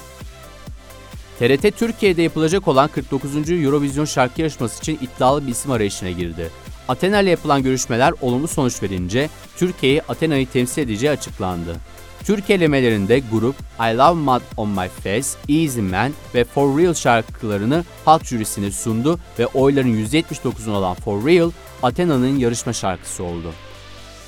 TRT 1.38 1.76
Türkiye'de 1.78 2.22
yapılacak 2.22 2.68
olan 2.68 2.88
49. 2.88 3.50
Eurovision 3.50 4.04
şarkı 4.04 4.40
yarışması 4.40 4.80
için 4.80 4.98
iddialı 5.02 5.46
bir 5.46 5.52
isim 5.52 5.70
arayışına 5.70 6.10
girdi. 6.10 6.50
Athena 6.88 7.20
ile 7.20 7.30
yapılan 7.30 7.62
görüşmeler 7.62 8.14
olumlu 8.20 8.48
sonuç 8.48 8.82
verince 8.82 9.30
Türkiye'yi 9.56 10.02
Athena'yı 10.02 10.46
temsil 10.46 10.82
edeceği 10.82 11.10
açıklandı. 11.10 11.76
Türk 12.24 12.50
elemelerinde 12.50 13.22
grup 13.32 13.56
I 13.80 13.96
Love 13.96 14.20
Mud 14.20 14.42
On 14.56 14.68
My 14.68 14.88
Face, 14.88 15.28
Easy 15.48 15.80
Man 15.80 16.12
ve 16.34 16.44
For 16.44 16.78
Real 16.78 16.94
şarkılarını 16.94 17.84
halk 18.04 18.24
jürisine 18.24 18.70
sundu 18.70 19.18
ve 19.38 19.46
oyların 19.46 20.04
%79'unu 20.06 20.72
alan 20.72 20.94
For 20.94 21.26
Real, 21.26 21.50
Athena'nın 21.82 22.38
yarışma 22.38 22.72
şarkısı 22.72 23.24
oldu. 23.24 23.52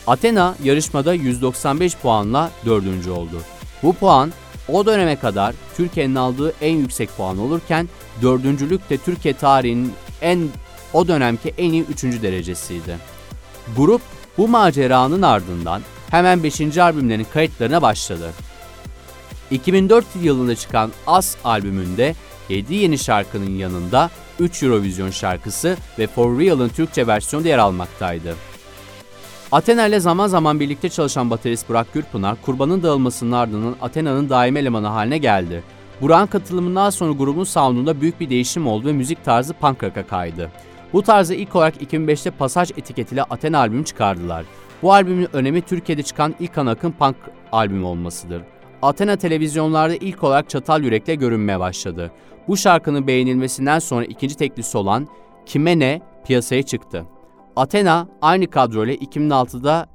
Athena 0.07 0.55
yarışmada 0.65 1.15
195 1.15 1.97
puanla 1.97 2.51
dördüncü 2.67 3.11
oldu. 3.11 3.43
Bu 3.83 3.93
puan 3.93 4.33
o 4.69 4.87
döneme 4.87 5.17
kadar 5.17 5.55
Türkiye'nin 5.77 6.15
aldığı 6.15 6.53
en 6.61 6.77
yüksek 6.77 7.17
puan 7.17 7.39
olurken 7.39 7.89
dördüncülük 8.23 8.91
de 8.91 8.99
Türkiye 8.99 9.35
tarihinin 9.35 9.93
en 10.21 10.49
o 10.93 11.09
dönemki 11.09 11.55
en 11.59 11.73
iyi 11.73 11.83
üçüncü 11.83 12.23
derecesiydi. 12.23 12.99
Grup 13.77 14.01
bu 14.39 14.49
maceranın 14.49 15.23
ardından 15.23 15.83
hemen 16.11 16.43
5. 16.43 16.79
albümlerin 16.79 17.27
kayıtlarına 17.33 17.83
başladı. 17.83 18.31
2004 19.51 20.05
yılında 20.23 20.57
çıkan 20.57 20.93
As 21.07 21.37
albümünde 21.45 22.15
7 22.49 22.75
yeni 22.75 22.99
şarkının 22.99 23.51
yanında 23.59 24.11
3 24.39 24.63
Eurovision 24.63 25.11
şarkısı 25.11 25.77
ve 25.99 26.07
For 26.07 26.39
Real'ın 26.39 26.69
Türkçe 26.69 27.07
versiyonu 27.07 27.49
yer 27.49 27.59
almaktaydı. 27.59 28.35
Athena 29.53 30.01
zaman 30.01 30.27
zaman 30.27 30.61
birlikte 30.61 30.89
çalışan 30.89 31.31
baterist 31.31 31.69
Burak 31.69 31.93
Gürpınar, 31.93 32.37
kurbanın 32.43 32.83
dağılmasının 32.83 33.33
ardından 33.33 33.77
Athena'nın 33.81 34.29
daimi 34.29 34.59
elemanı 34.59 34.87
haline 34.87 35.19
geldi. 35.19 35.63
Burak'ın 36.01 36.27
katılımından 36.27 36.91
sonra 36.91 37.13
grubun 37.13 37.45
soundunda 37.45 38.01
büyük 38.01 38.21
bir 38.21 38.31
değişim 38.31 38.67
oldu 38.67 38.87
ve 38.87 38.93
müzik 38.93 39.25
tarzı 39.25 39.55
punk 39.55 39.85
rock'a 39.85 40.07
kaydı. 40.07 40.51
Bu 40.93 41.03
tarzı 41.03 41.35
ilk 41.35 41.57
olarak 41.57 41.83
2005'te 41.83 42.31
Pasaj 42.31 42.71
etiketiyle 42.71 43.23
Athena 43.23 43.59
albümü 43.59 43.85
çıkardılar. 43.85 44.45
Bu 44.83 44.93
albümün 44.93 45.29
önemi 45.33 45.63
Türkiye'de 45.63 46.03
çıkan 46.03 46.35
ilk 46.41 46.59
ana 46.59 46.71
akım 46.71 46.93
punk 46.93 47.17
albümü 47.53 47.85
olmasıdır. 47.85 48.43
Athena 48.83 49.17
televizyonlarda 49.17 49.95
ilk 49.95 50.25
olarak 50.25 50.51
Çatal 50.51 50.83
Yürek'le 50.83 51.21
görünmeye 51.21 51.61
başladı. 51.61 52.11
Bu 52.49 52.57
şarkının 52.57 53.07
beğenilmesinden 53.07 53.79
sonra 53.79 54.05
ikinci 54.05 54.35
teklisi 54.35 54.79
olan 54.79 55.09
Kime 55.47 55.79
Ne 55.79 56.01
piyasaya 56.27 56.63
çıktı. 56.63 57.05
Athena 57.57 58.09
aynı 58.23 58.51
kadroyla 58.51 58.95
2006'da 58.95 59.87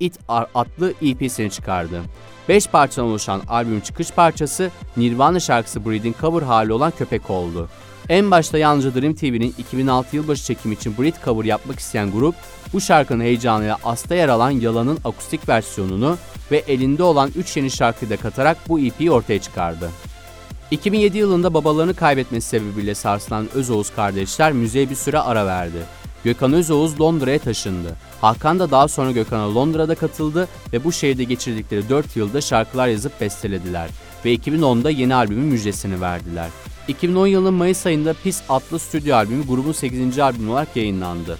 It 0.00 0.18
adlı 0.28 0.94
EP'sini 1.02 1.50
çıkardı. 1.50 2.02
5 2.48 2.66
parçadan 2.66 3.08
oluşan 3.08 3.42
albümün 3.48 3.80
çıkış 3.80 4.10
parçası 4.10 4.70
Nirvana 4.96 5.40
şarkısı 5.40 5.86
Breed'in 5.86 6.14
cover 6.20 6.42
hali 6.42 6.72
olan 6.72 6.90
Köpek 6.90 7.30
oldu. 7.30 7.68
En 8.08 8.30
başta 8.30 8.58
yalnızca 8.58 8.94
Dream 8.94 9.14
TV'nin 9.14 9.54
2006 9.58 10.16
yılbaşı 10.16 10.44
çekimi 10.44 10.74
için 10.74 10.98
Breed 10.98 11.14
cover 11.24 11.44
yapmak 11.44 11.78
isteyen 11.78 12.10
grup, 12.12 12.34
bu 12.72 12.80
şarkının 12.80 13.24
heyecanıyla 13.24 13.76
As'ta 13.84 14.14
yer 14.14 14.28
alan 14.28 14.50
Yalan'ın 14.50 14.98
akustik 15.04 15.48
versiyonunu 15.48 16.16
ve 16.50 16.58
elinde 16.58 17.02
olan 17.02 17.30
3 17.36 17.56
yeni 17.56 17.70
şarkıyı 17.70 18.10
da 18.10 18.16
katarak 18.16 18.58
bu 18.68 18.80
EP'yi 18.80 19.10
ortaya 19.10 19.40
çıkardı. 19.40 19.90
2007 20.70 21.18
yılında 21.18 21.54
babalarını 21.54 21.94
kaybetmesi 21.94 22.48
sebebiyle 22.48 22.94
sarsılan 22.94 23.48
Özoğuz 23.54 23.90
kardeşler 23.90 24.52
müziğe 24.52 24.90
bir 24.90 24.94
süre 24.94 25.18
ara 25.18 25.46
verdi. 25.46 25.78
Gökhan 26.24 26.52
Özoğuz 26.52 27.00
Londra'ya 27.00 27.38
taşındı. 27.38 27.96
Hakan 28.20 28.58
da 28.58 28.70
daha 28.70 28.88
sonra 28.88 29.10
Gökhan'a 29.10 29.54
Londra'da 29.54 29.94
katıldı 29.94 30.48
ve 30.72 30.84
bu 30.84 30.92
şehirde 30.92 31.24
geçirdikleri 31.24 31.88
4 31.88 32.16
yılda 32.16 32.40
şarkılar 32.40 32.88
yazıp 32.88 33.20
bestelediler 33.20 33.90
ve 34.24 34.34
2010'da 34.34 34.90
yeni 34.90 35.14
albümün 35.14 35.46
müjdesini 35.46 36.00
verdiler. 36.00 36.48
2010 36.88 37.26
yılının 37.26 37.54
Mayıs 37.54 37.86
ayında 37.86 38.14
Pis 38.24 38.42
adlı 38.48 38.78
stüdyo 38.78 39.16
albümü 39.16 39.46
grubun 39.46 39.72
8. 39.72 40.18
albümü 40.18 40.50
olarak 40.50 40.76
yayınlandı. 40.76 41.38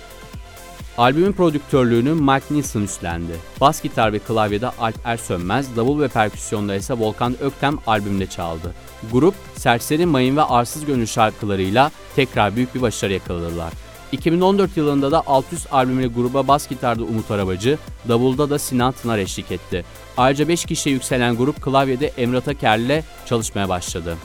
Albümün 0.98 1.32
prodüktörlüğünü 1.32 2.12
Mike 2.14 2.44
Nielsen 2.50 2.80
üstlendi. 2.80 3.32
Bas 3.60 3.82
gitar 3.82 4.12
ve 4.12 4.18
klavyede 4.18 4.68
Alp 4.68 4.94
Ersönmez, 5.04 5.76
davul 5.76 6.00
ve 6.00 6.08
perküsyonda 6.08 6.74
ise 6.74 6.94
Volkan 6.94 7.36
Öktem 7.40 7.78
albümde 7.86 8.26
çaldı. 8.26 8.74
Grup, 9.12 9.34
Serseri 9.56 10.06
Mayın 10.06 10.36
ve 10.36 10.42
Arsız 10.42 10.84
Gönül 10.84 11.06
şarkılarıyla 11.06 11.90
tekrar 12.16 12.56
büyük 12.56 12.74
bir 12.74 12.82
başarı 12.82 13.12
yakaladılar. 13.12 13.72
2014 14.12 14.76
yılında 14.76 15.12
da 15.12 15.22
600 15.26 15.66
albümüyle 15.72 16.08
gruba 16.08 16.48
bas 16.48 16.68
gitarda 16.68 17.02
Umut 17.04 17.30
Arabacı, 17.30 17.78
davulda 18.08 18.50
da 18.50 18.58
Sinan 18.58 18.92
Tınar 18.92 19.18
eşlik 19.18 19.52
etti. 19.52 19.84
Ayrıca 20.16 20.48
5 20.48 20.64
kişiye 20.64 20.94
yükselen 20.94 21.36
grup 21.36 21.62
klavyede 21.62 22.06
Emre 22.06 22.40
Taker 22.40 22.78
ile 22.78 23.04
çalışmaya 23.26 23.68
başladı. 23.68 24.16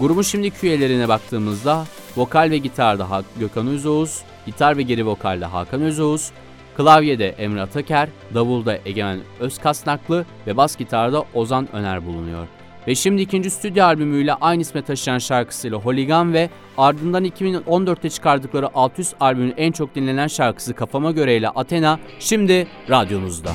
Grubun 0.00 0.22
şimdiki 0.22 0.66
üyelerine 0.66 1.08
baktığımızda 1.08 1.86
vokal 2.16 2.50
ve 2.50 2.58
gitarda 2.58 3.10
Ha- 3.10 3.22
Gökhan 3.40 3.66
Özoğuz, 3.66 4.22
gitar 4.46 4.76
ve 4.76 4.82
geri 4.82 5.06
vokalde 5.06 5.44
Hakan 5.44 5.82
Özoğuz, 5.82 6.30
klavyede 6.76 7.28
Emre 7.28 7.60
Ataker, 7.62 8.08
davulda 8.34 8.78
Egemen 8.84 9.20
Özkasnaklı 9.40 10.24
ve 10.46 10.56
bas 10.56 10.76
gitarda 10.76 11.24
Ozan 11.34 11.68
Öner 11.72 12.06
bulunuyor. 12.06 12.46
Ve 12.88 12.94
şimdi 12.94 13.22
ikinci 13.22 13.50
stüdyo 13.50 13.84
albümüyle 13.84 14.34
aynı 14.34 14.62
isme 14.62 14.82
taşıyan 14.82 15.18
şarkısıyla 15.18 15.78
Holigan 15.78 16.32
ve 16.32 16.50
ardından 16.78 17.24
2014'te 17.24 18.10
çıkardıkları 18.10 18.68
600 18.74 19.14
albümün 19.20 19.54
en 19.56 19.72
çok 19.72 19.94
dinlenen 19.94 20.26
şarkısı 20.26 20.74
Kafama 20.74 21.10
Göre 21.10 21.36
ile 21.36 21.48
Athena 21.48 21.98
şimdi 22.18 22.66
radyonuzda. 22.90 23.50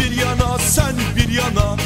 Bir 0.00 0.16
yana 0.20 0.58
sen 0.58 0.94
bir 1.16 1.28
yana 1.28 1.76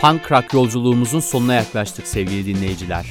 punk 0.00 0.32
rock 0.32 0.54
yolculuğumuzun 0.54 1.20
sonuna 1.20 1.54
yaklaştık 1.54 2.06
sevgili 2.06 2.46
dinleyiciler. 2.46 3.06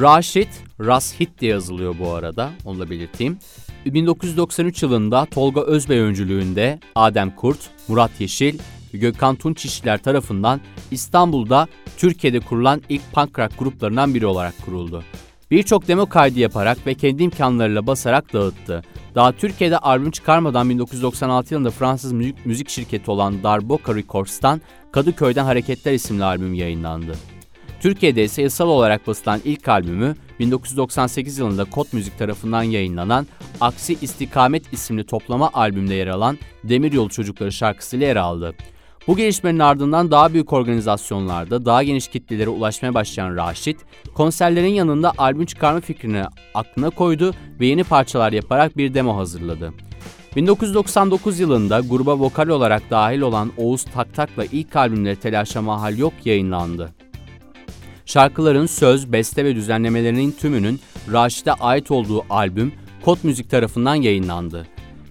Raşit, 0.00 0.48
Rashit 0.80 1.40
diye 1.40 1.50
yazılıyor 1.50 1.94
bu 1.98 2.12
arada, 2.12 2.50
onu 2.64 2.78
da 2.78 2.90
belirteyim. 2.90 3.38
1993 3.86 4.82
yılında 4.82 5.26
Tolga 5.26 5.60
Özbey 5.60 5.98
öncülüğünde 5.98 6.80
Adem 6.94 7.36
Kurt, 7.36 7.58
Murat 7.88 8.10
Yeşil 8.18 8.58
Gökhan 8.92 9.36
Tunçişler 9.36 10.02
tarafından 10.02 10.60
İstanbul'da 10.90 11.68
Türkiye'de 11.96 12.40
kurulan 12.40 12.82
ilk 12.88 13.12
punk 13.12 13.38
rock 13.38 13.58
gruplarından 13.58 14.14
biri 14.14 14.26
olarak 14.26 14.54
kuruldu. 14.64 15.04
Birçok 15.50 15.88
demo 15.88 16.06
kaydı 16.06 16.38
yaparak 16.38 16.86
ve 16.86 16.94
kendi 16.94 17.22
imkanlarıyla 17.22 17.86
basarak 17.86 18.32
dağıttı. 18.32 18.82
Daha 19.14 19.32
Türkiye'de 19.32 19.78
albüm 19.78 20.10
çıkarmadan 20.10 20.70
1996 20.70 21.54
yılında 21.54 21.70
Fransız 21.70 22.12
müzik, 22.12 22.46
müzik 22.46 22.68
şirketi 22.68 23.10
olan 23.10 23.42
Darboka 23.42 23.94
Records'tan 23.94 24.60
Kadıköy'den 24.92 25.44
Hareketler 25.44 25.92
isimli 25.92 26.24
albüm 26.24 26.54
yayınlandı. 26.54 27.14
Türkiye'de 27.80 28.24
ise 28.24 28.42
yasal 28.42 28.68
olarak 28.68 29.06
basılan 29.06 29.40
ilk 29.44 29.68
albümü 29.68 30.16
1998 30.38 31.38
yılında 31.38 31.64
Kot 31.64 31.92
Müzik 31.92 32.18
tarafından 32.18 32.62
yayınlanan 32.62 33.26
Aksi 33.60 33.96
İstikamet 34.02 34.72
isimli 34.72 35.06
toplama 35.06 35.50
albümde 35.54 35.94
yer 35.94 36.06
alan 36.06 36.38
Demiryolu 36.64 37.08
Çocukları 37.08 37.52
şarkısıyla 37.52 38.06
yer 38.06 38.16
aldı. 38.16 38.54
Bu 39.06 39.16
gelişmenin 39.16 39.58
ardından 39.58 40.10
daha 40.10 40.32
büyük 40.32 40.52
organizasyonlarda 40.52 41.64
daha 41.64 41.82
geniş 41.82 42.08
kitlelere 42.08 42.48
ulaşmaya 42.48 42.94
başlayan 42.94 43.36
Raşit, 43.36 43.78
konserlerin 44.14 44.68
yanında 44.68 45.12
albüm 45.18 45.46
çıkarma 45.46 45.80
fikrini 45.80 46.24
aklına 46.54 46.90
koydu 46.90 47.34
ve 47.60 47.66
yeni 47.66 47.84
parçalar 47.84 48.32
yaparak 48.32 48.76
bir 48.76 48.94
demo 48.94 49.16
hazırladı. 49.16 49.72
1999 50.36 51.40
yılında 51.40 51.80
gruba 51.80 52.18
vokal 52.18 52.48
olarak 52.48 52.90
dahil 52.90 53.20
olan 53.20 53.52
Oğuz 53.56 53.84
Taktak'la 53.84 54.44
ilk 54.44 54.76
albümleri 54.76 55.16
Telaşa 55.16 55.62
Mahal 55.62 55.98
Yok 55.98 56.12
yayınlandı. 56.24 56.94
Şarkıların 58.06 58.66
söz, 58.66 59.12
beste 59.12 59.44
ve 59.44 59.54
düzenlemelerinin 59.54 60.32
tümünün 60.32 60.80
Raşit'e 61.12 61.52
ait 61.52 61.90
olduğu 61.90 62.24
albüm 62.30 62.72
Kot 63.04 63.24
Müzik 63.24 63.50
tarafından 63.50 63.94
yayınlandı. 63.94 64.66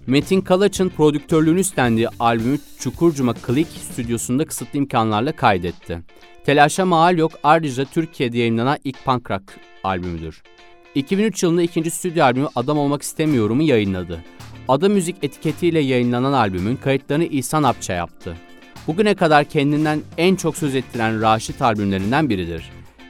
Metin 0.09 0.41
Kalaç'ın 0.41 0.89
prodüktörlüğünü 0.89 1.59
üstlendiği 1.59 2.07
albümü 2.19 2.59
Çukurcuma 2.79 3.33
Klik 3.33 3.67
stüdyosunda 3.67 4.45
kısıtlı 4.45 4.79
imkanlarla 4.79 5.31
kaydetti. 5.31 5.99
Telaşa 6.45 6.85
Mahal 6.85 7.17
Yok 7.17 7.31
ayrıca 7.43 7.85
Türkiye'de 7.85 8.37
yayınlanan 8.37 8.77
ilk 8.83 9.05
punk 9.05 9.31
rock 9.31 9.43
albümüdür. 9.83 10.43
2003 10.95 11.43
yılında 11.43 11.61
ikinci 11.61 11.91
stüdyo 11.91 12.23
albümü 12.23 12.47
Adam 12.55 12.77
Olmak 12.77 13.01
İstemiyorum'u 13.01 13.61
yayınladı. 13.61 14.23
Ada 14.67 14.89
Müzik 14.89 15.15
etiketiyle 15.21 15.79
yayınlanan 15.79 16.33
albümün 16.33 16.75
kayıtlarını 16.75 17.25
İhsan 17.25 17.63
Apça 17.63 17.93
yaptı. 17.93 18.37
Bugüne 18.87 19.15
kadar 19.15 19.45
kendinden 19.45 20.01
en 20.17 20.35
çok 20.35 20.57
söz 20.57 20.75
ettiren 20.75 21.21
Raşit 21.21 21.61
albümlerinden 21.61 22.29
biridir. 22.29 22.69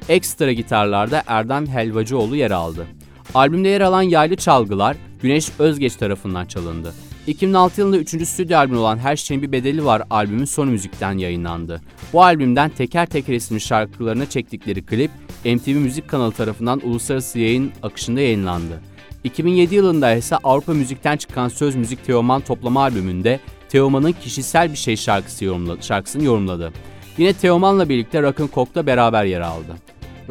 Ekstra 0.09 0.51
gitarlarda 0.51 1.23
Erdem 1.27 1.67
Helvacıoğlu 1.67 2.35
yer 2.35 2.51
aldı. 2.51 2.87
Albümde 3.33 3.69
yer 3.69 3.81
alan 3.81 4.01
yaylı 4.01 4.35
çalgılar 4.35 4.97
Güneş 5.21 5.49
Özgeç 5.59 5.95
tarafından 5.95 6.45
çalındı. 6.45 6.93
2006 7.27 7.81
yılında 7.81 7.97
3. 7.97 8.27
stüdyo 8.27 8.57
albümü 8.57 8.77
olan 8.77 8.97
Her 8.97 9.15
Şeyin 9.15 9.41
Bir 9.41 9.51
Bedeli 9.51 9.85
Var 9.85 10.03
albümün 10.09 10.45
son 10.45 10.67
müzikten 10.67 11.17
yayınlandı. 11.17 11.81
Bu 12.13 12.23
albümden 12.23 12.69
teker 12.69 13.05
teker 13.05 13.33
isimli 13.33 13.61
şarkılarına 13.61 14.29
çektikleri 14.29 14.85
klip 14.85 15.11
MTV 15.45 15.69
Müzik 15.69 16.07
kanalı 16.07 16.31
tarafından 16.31 16.81
uluslararası 16.83 17.39
yayın 17.39 17.71
akışında 17.83 18.21
yayınlandı. 18.21 18.81
2007 19.23 19.75
yılında 19.75 20.15
ise 20.15 20.37
Avrupa 20.43 20.73
Müzik'ten 20.73 21.17
çıkan 21.17 21.47
Söz 21.47 21.75
Müzik 21.75 22.05
Teoman 22.05 22.41
toplama 22.41 22.81
albümünde 22.81 23.39
Teoman'ın 23.69 24.11
kişisel 24.11 24.71
bir 24.71 24.77
şey 24.77 24.97
şarkısı 24.97 25.45
yorumladı, 25.45 25.83
şarkısını 25.83 26.23
yorumladı. 26.23 26.73
Yine 27.17 27.33
Teoman'la 27.33 27.89
birlikte 27.89 28.21
Rock'n 28.21 28.49
Coke'da 28.53 28.85
beraber 28.85 29.25
yer 29.25 29.41
aldı. 29.41 29.75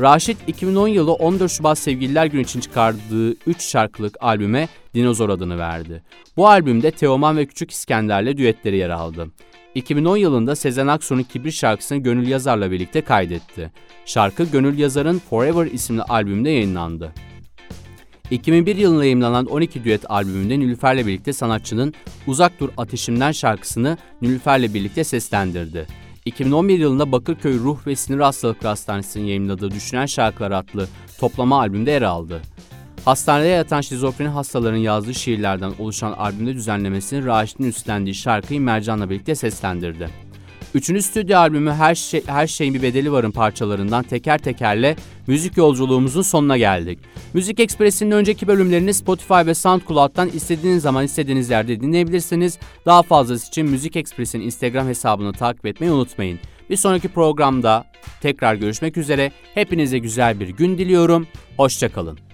Raşit 0.00 0.36
2010 0.46 0.88
yılı 0.88 1.12
14 1.12 1.50
Şubat 1.50 1.78
Sevgililer 1.78 2.26
Günü 2.26 2.42
için 2.42 2.60
çıkardığı 2.60 3.30
3 3.46 3.62
şarkılık 3.62 4.16
albüme 4.20 4.68
Dinozor 4.94 5.28
adını 5.28 5.58
verdi. 5.58 6.02
Bu 6.36 6.48
albümde 6.48 6.90
Teoman 6.90 7.36
ve 7.36 7.46
Küçük 7.46 7.70
İskender'le 7.70 8.36
düetleri 8.36 8.76
yer 8.76 8.90
aldı. 8.90 9.28
2010 9.74 10.16
yılında 10.16 10.56
Sezen 10.56 10.86
Aksu'nun 10.86 11.22
Kibir 11.22 11.50
şarkısını 11.50 11.98
Gönül 11.98 12.28
Yazar'la 12.28 12.70
birlikte 12.70 13.00
kaydetti. 13.00 13.72
Şarkı 14.04 14.44
Gönül 14.44 14.78
Yazar'ın 14.78 15.18
Forever 15.18 15.66
isimli 15.66 16.02
albümünde 16.02 16.50
yayınlandı. 16.50 17.12
2001 18.30 18.76
yılında 18.76 19.04
yayınlanan 19.04 19.46
12 19.46 19.84
düet 19.84 20.10
albümünde 20.10 20.58
Nilüfer'le 20.60 21.06
birlikte 21.06 21.32
sanatçının 21.32 21.94
Uzak 22.26 22.60
Dur 22.60 22.68
Ateşimden 22.76 23.32
şarkısını 23.32 23.98
Nilüfer'le 24.22 24.74
birlikte 24.74 25.04
seslendirdi. 25.04 25.86
2011 26.28 26.78
yılında 26.78 27.12
Bakırköy 27.12 27.58
Ruh 27.58 27.86
ve 27.86 27.96
Sinir 27.96 28.18
Hastalıkları 28.18 28.68
Hastanesi'nin 28.68 29.24
yayınladığı 29.24 29.70
Düşünen 29.70 30.06
Şarkılar 30.06 30.50
adlı 30.50 30.88
toplama 31.20 31.58
albümde 31.58 31.90
yer 31.90 32.02
aldı. 32.02 32.42
Hastanede 33.04 33.48
yatan 33.48 33.80
şizofreni 33.80 34.28
hastaların 34.28 34.78
yazdığı 34.78 35.14
şiirlerden 35.14 35.72
oluşan 35.78 36.12
albümde 36.12 36.54
düzenlemesini 36.54 37.24
Raşit'in 37.26 37.64
üstlendiği 37.64 38.14
şarkıyı 38.14 38.60
Mercan'la 38.60 39.10
birlikte 39.10 39.34
seslendirdi. 39.34 40.27
Üçüncü 40.74 41.02
stüdyo 41.02 41.38
albümü 41.38 41.70
Her, 41.70 41.94
şey, 41.94 42.22
Her 42.26 42.46
Şeyin 42.46 42.74
Bir 42.74 42.82
Bedeli 42.82 43.12
Var'ın 43.12 43.30
parçalarından 43.30 44.02
teker 44.02 44.38
tekerle 44.38 44.96
müzik 45.26 45.56
yolculuğumuzun 45.56 46.22
sonuna 46.22 46.58
geldik. 46.58 46.98
Müzik 47.34 47.60
Ekspresi'nin 47.60 48.10
önceki 48.10 48.48
bölümlerini 48.48 48.94
Spotify 48.94 49.46
ve 49.46 49.54
SoundCloud'dan 49.54 50.28
istediğiniz 50.28 50.82
zaman 50.82 51.04
istediğiniz 51.04 51.50
yerde 51.50 51.80
dinleyebilirsiniz. 51.80 52.58
Daha 52.86 53.02
fazlası 53.02 53.48
için 53.48 53.66
Müzik 53.66 53.96
Ekspresi'nin 53.96 54.44
Instagram 54.44 54.88
hesabını 54.88 55.32
takip 55.32 55.66
etmeyi 55.66 55.92
unutmayın. 55.92 56.38
Bir 56.70 56.76
sonraki 56.76 57.08
programda 57.08 57.84
tekrar 58.20 58.54
görüşmek 58.54 58.96
üzere. 58.96 59.32
Hepinize 59.54 59.98
güzel 59.98 60.40
bir 60.40 60.48
gün 60.48 60.78
diliyorum. 60.78 61.26
Hoşçakalın. 61.56 62.27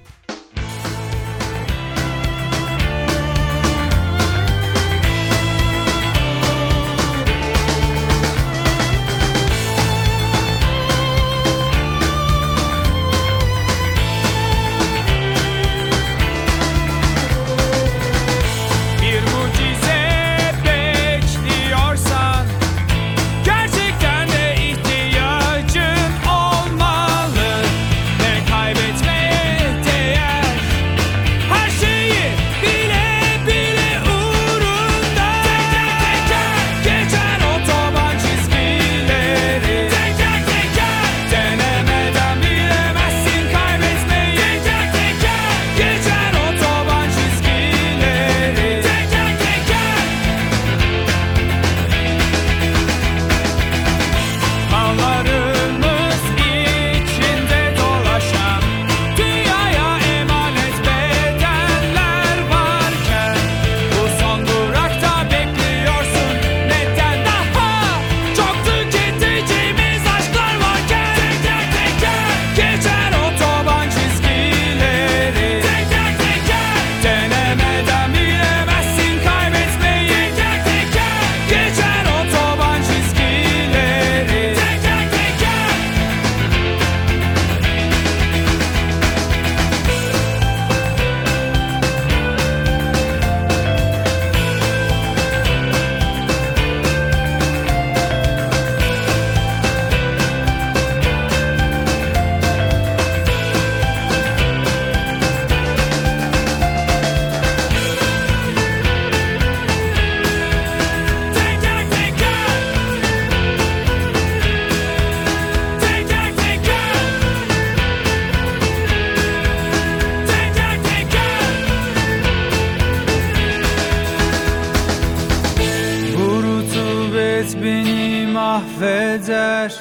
hasret 127.45 127.63
beni 127.65 128.27
mahveder. 128.33 129.73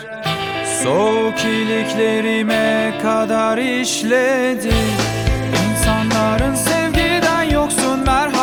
Soğuk 0.84 1.40
iliklerime 1.46 2.94
kadar 3.02 3.58
işledi 3.58 4.74
İnsanların 5.70 6.56
sevgiden 6.56 7.44
yoksun 7.44 8.00
merhamet 8.00 8.43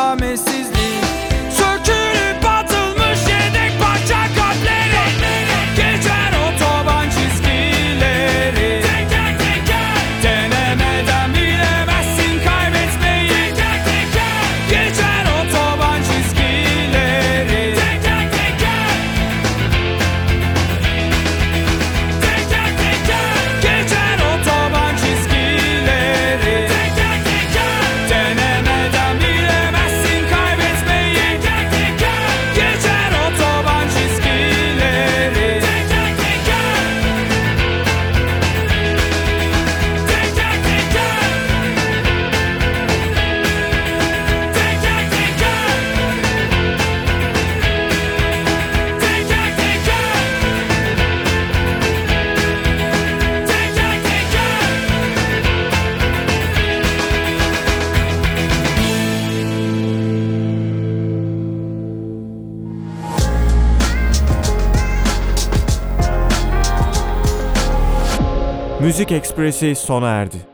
Ekspresi 69.10 69.74
sona 69.74 70.10
erdi. 70.10 70.49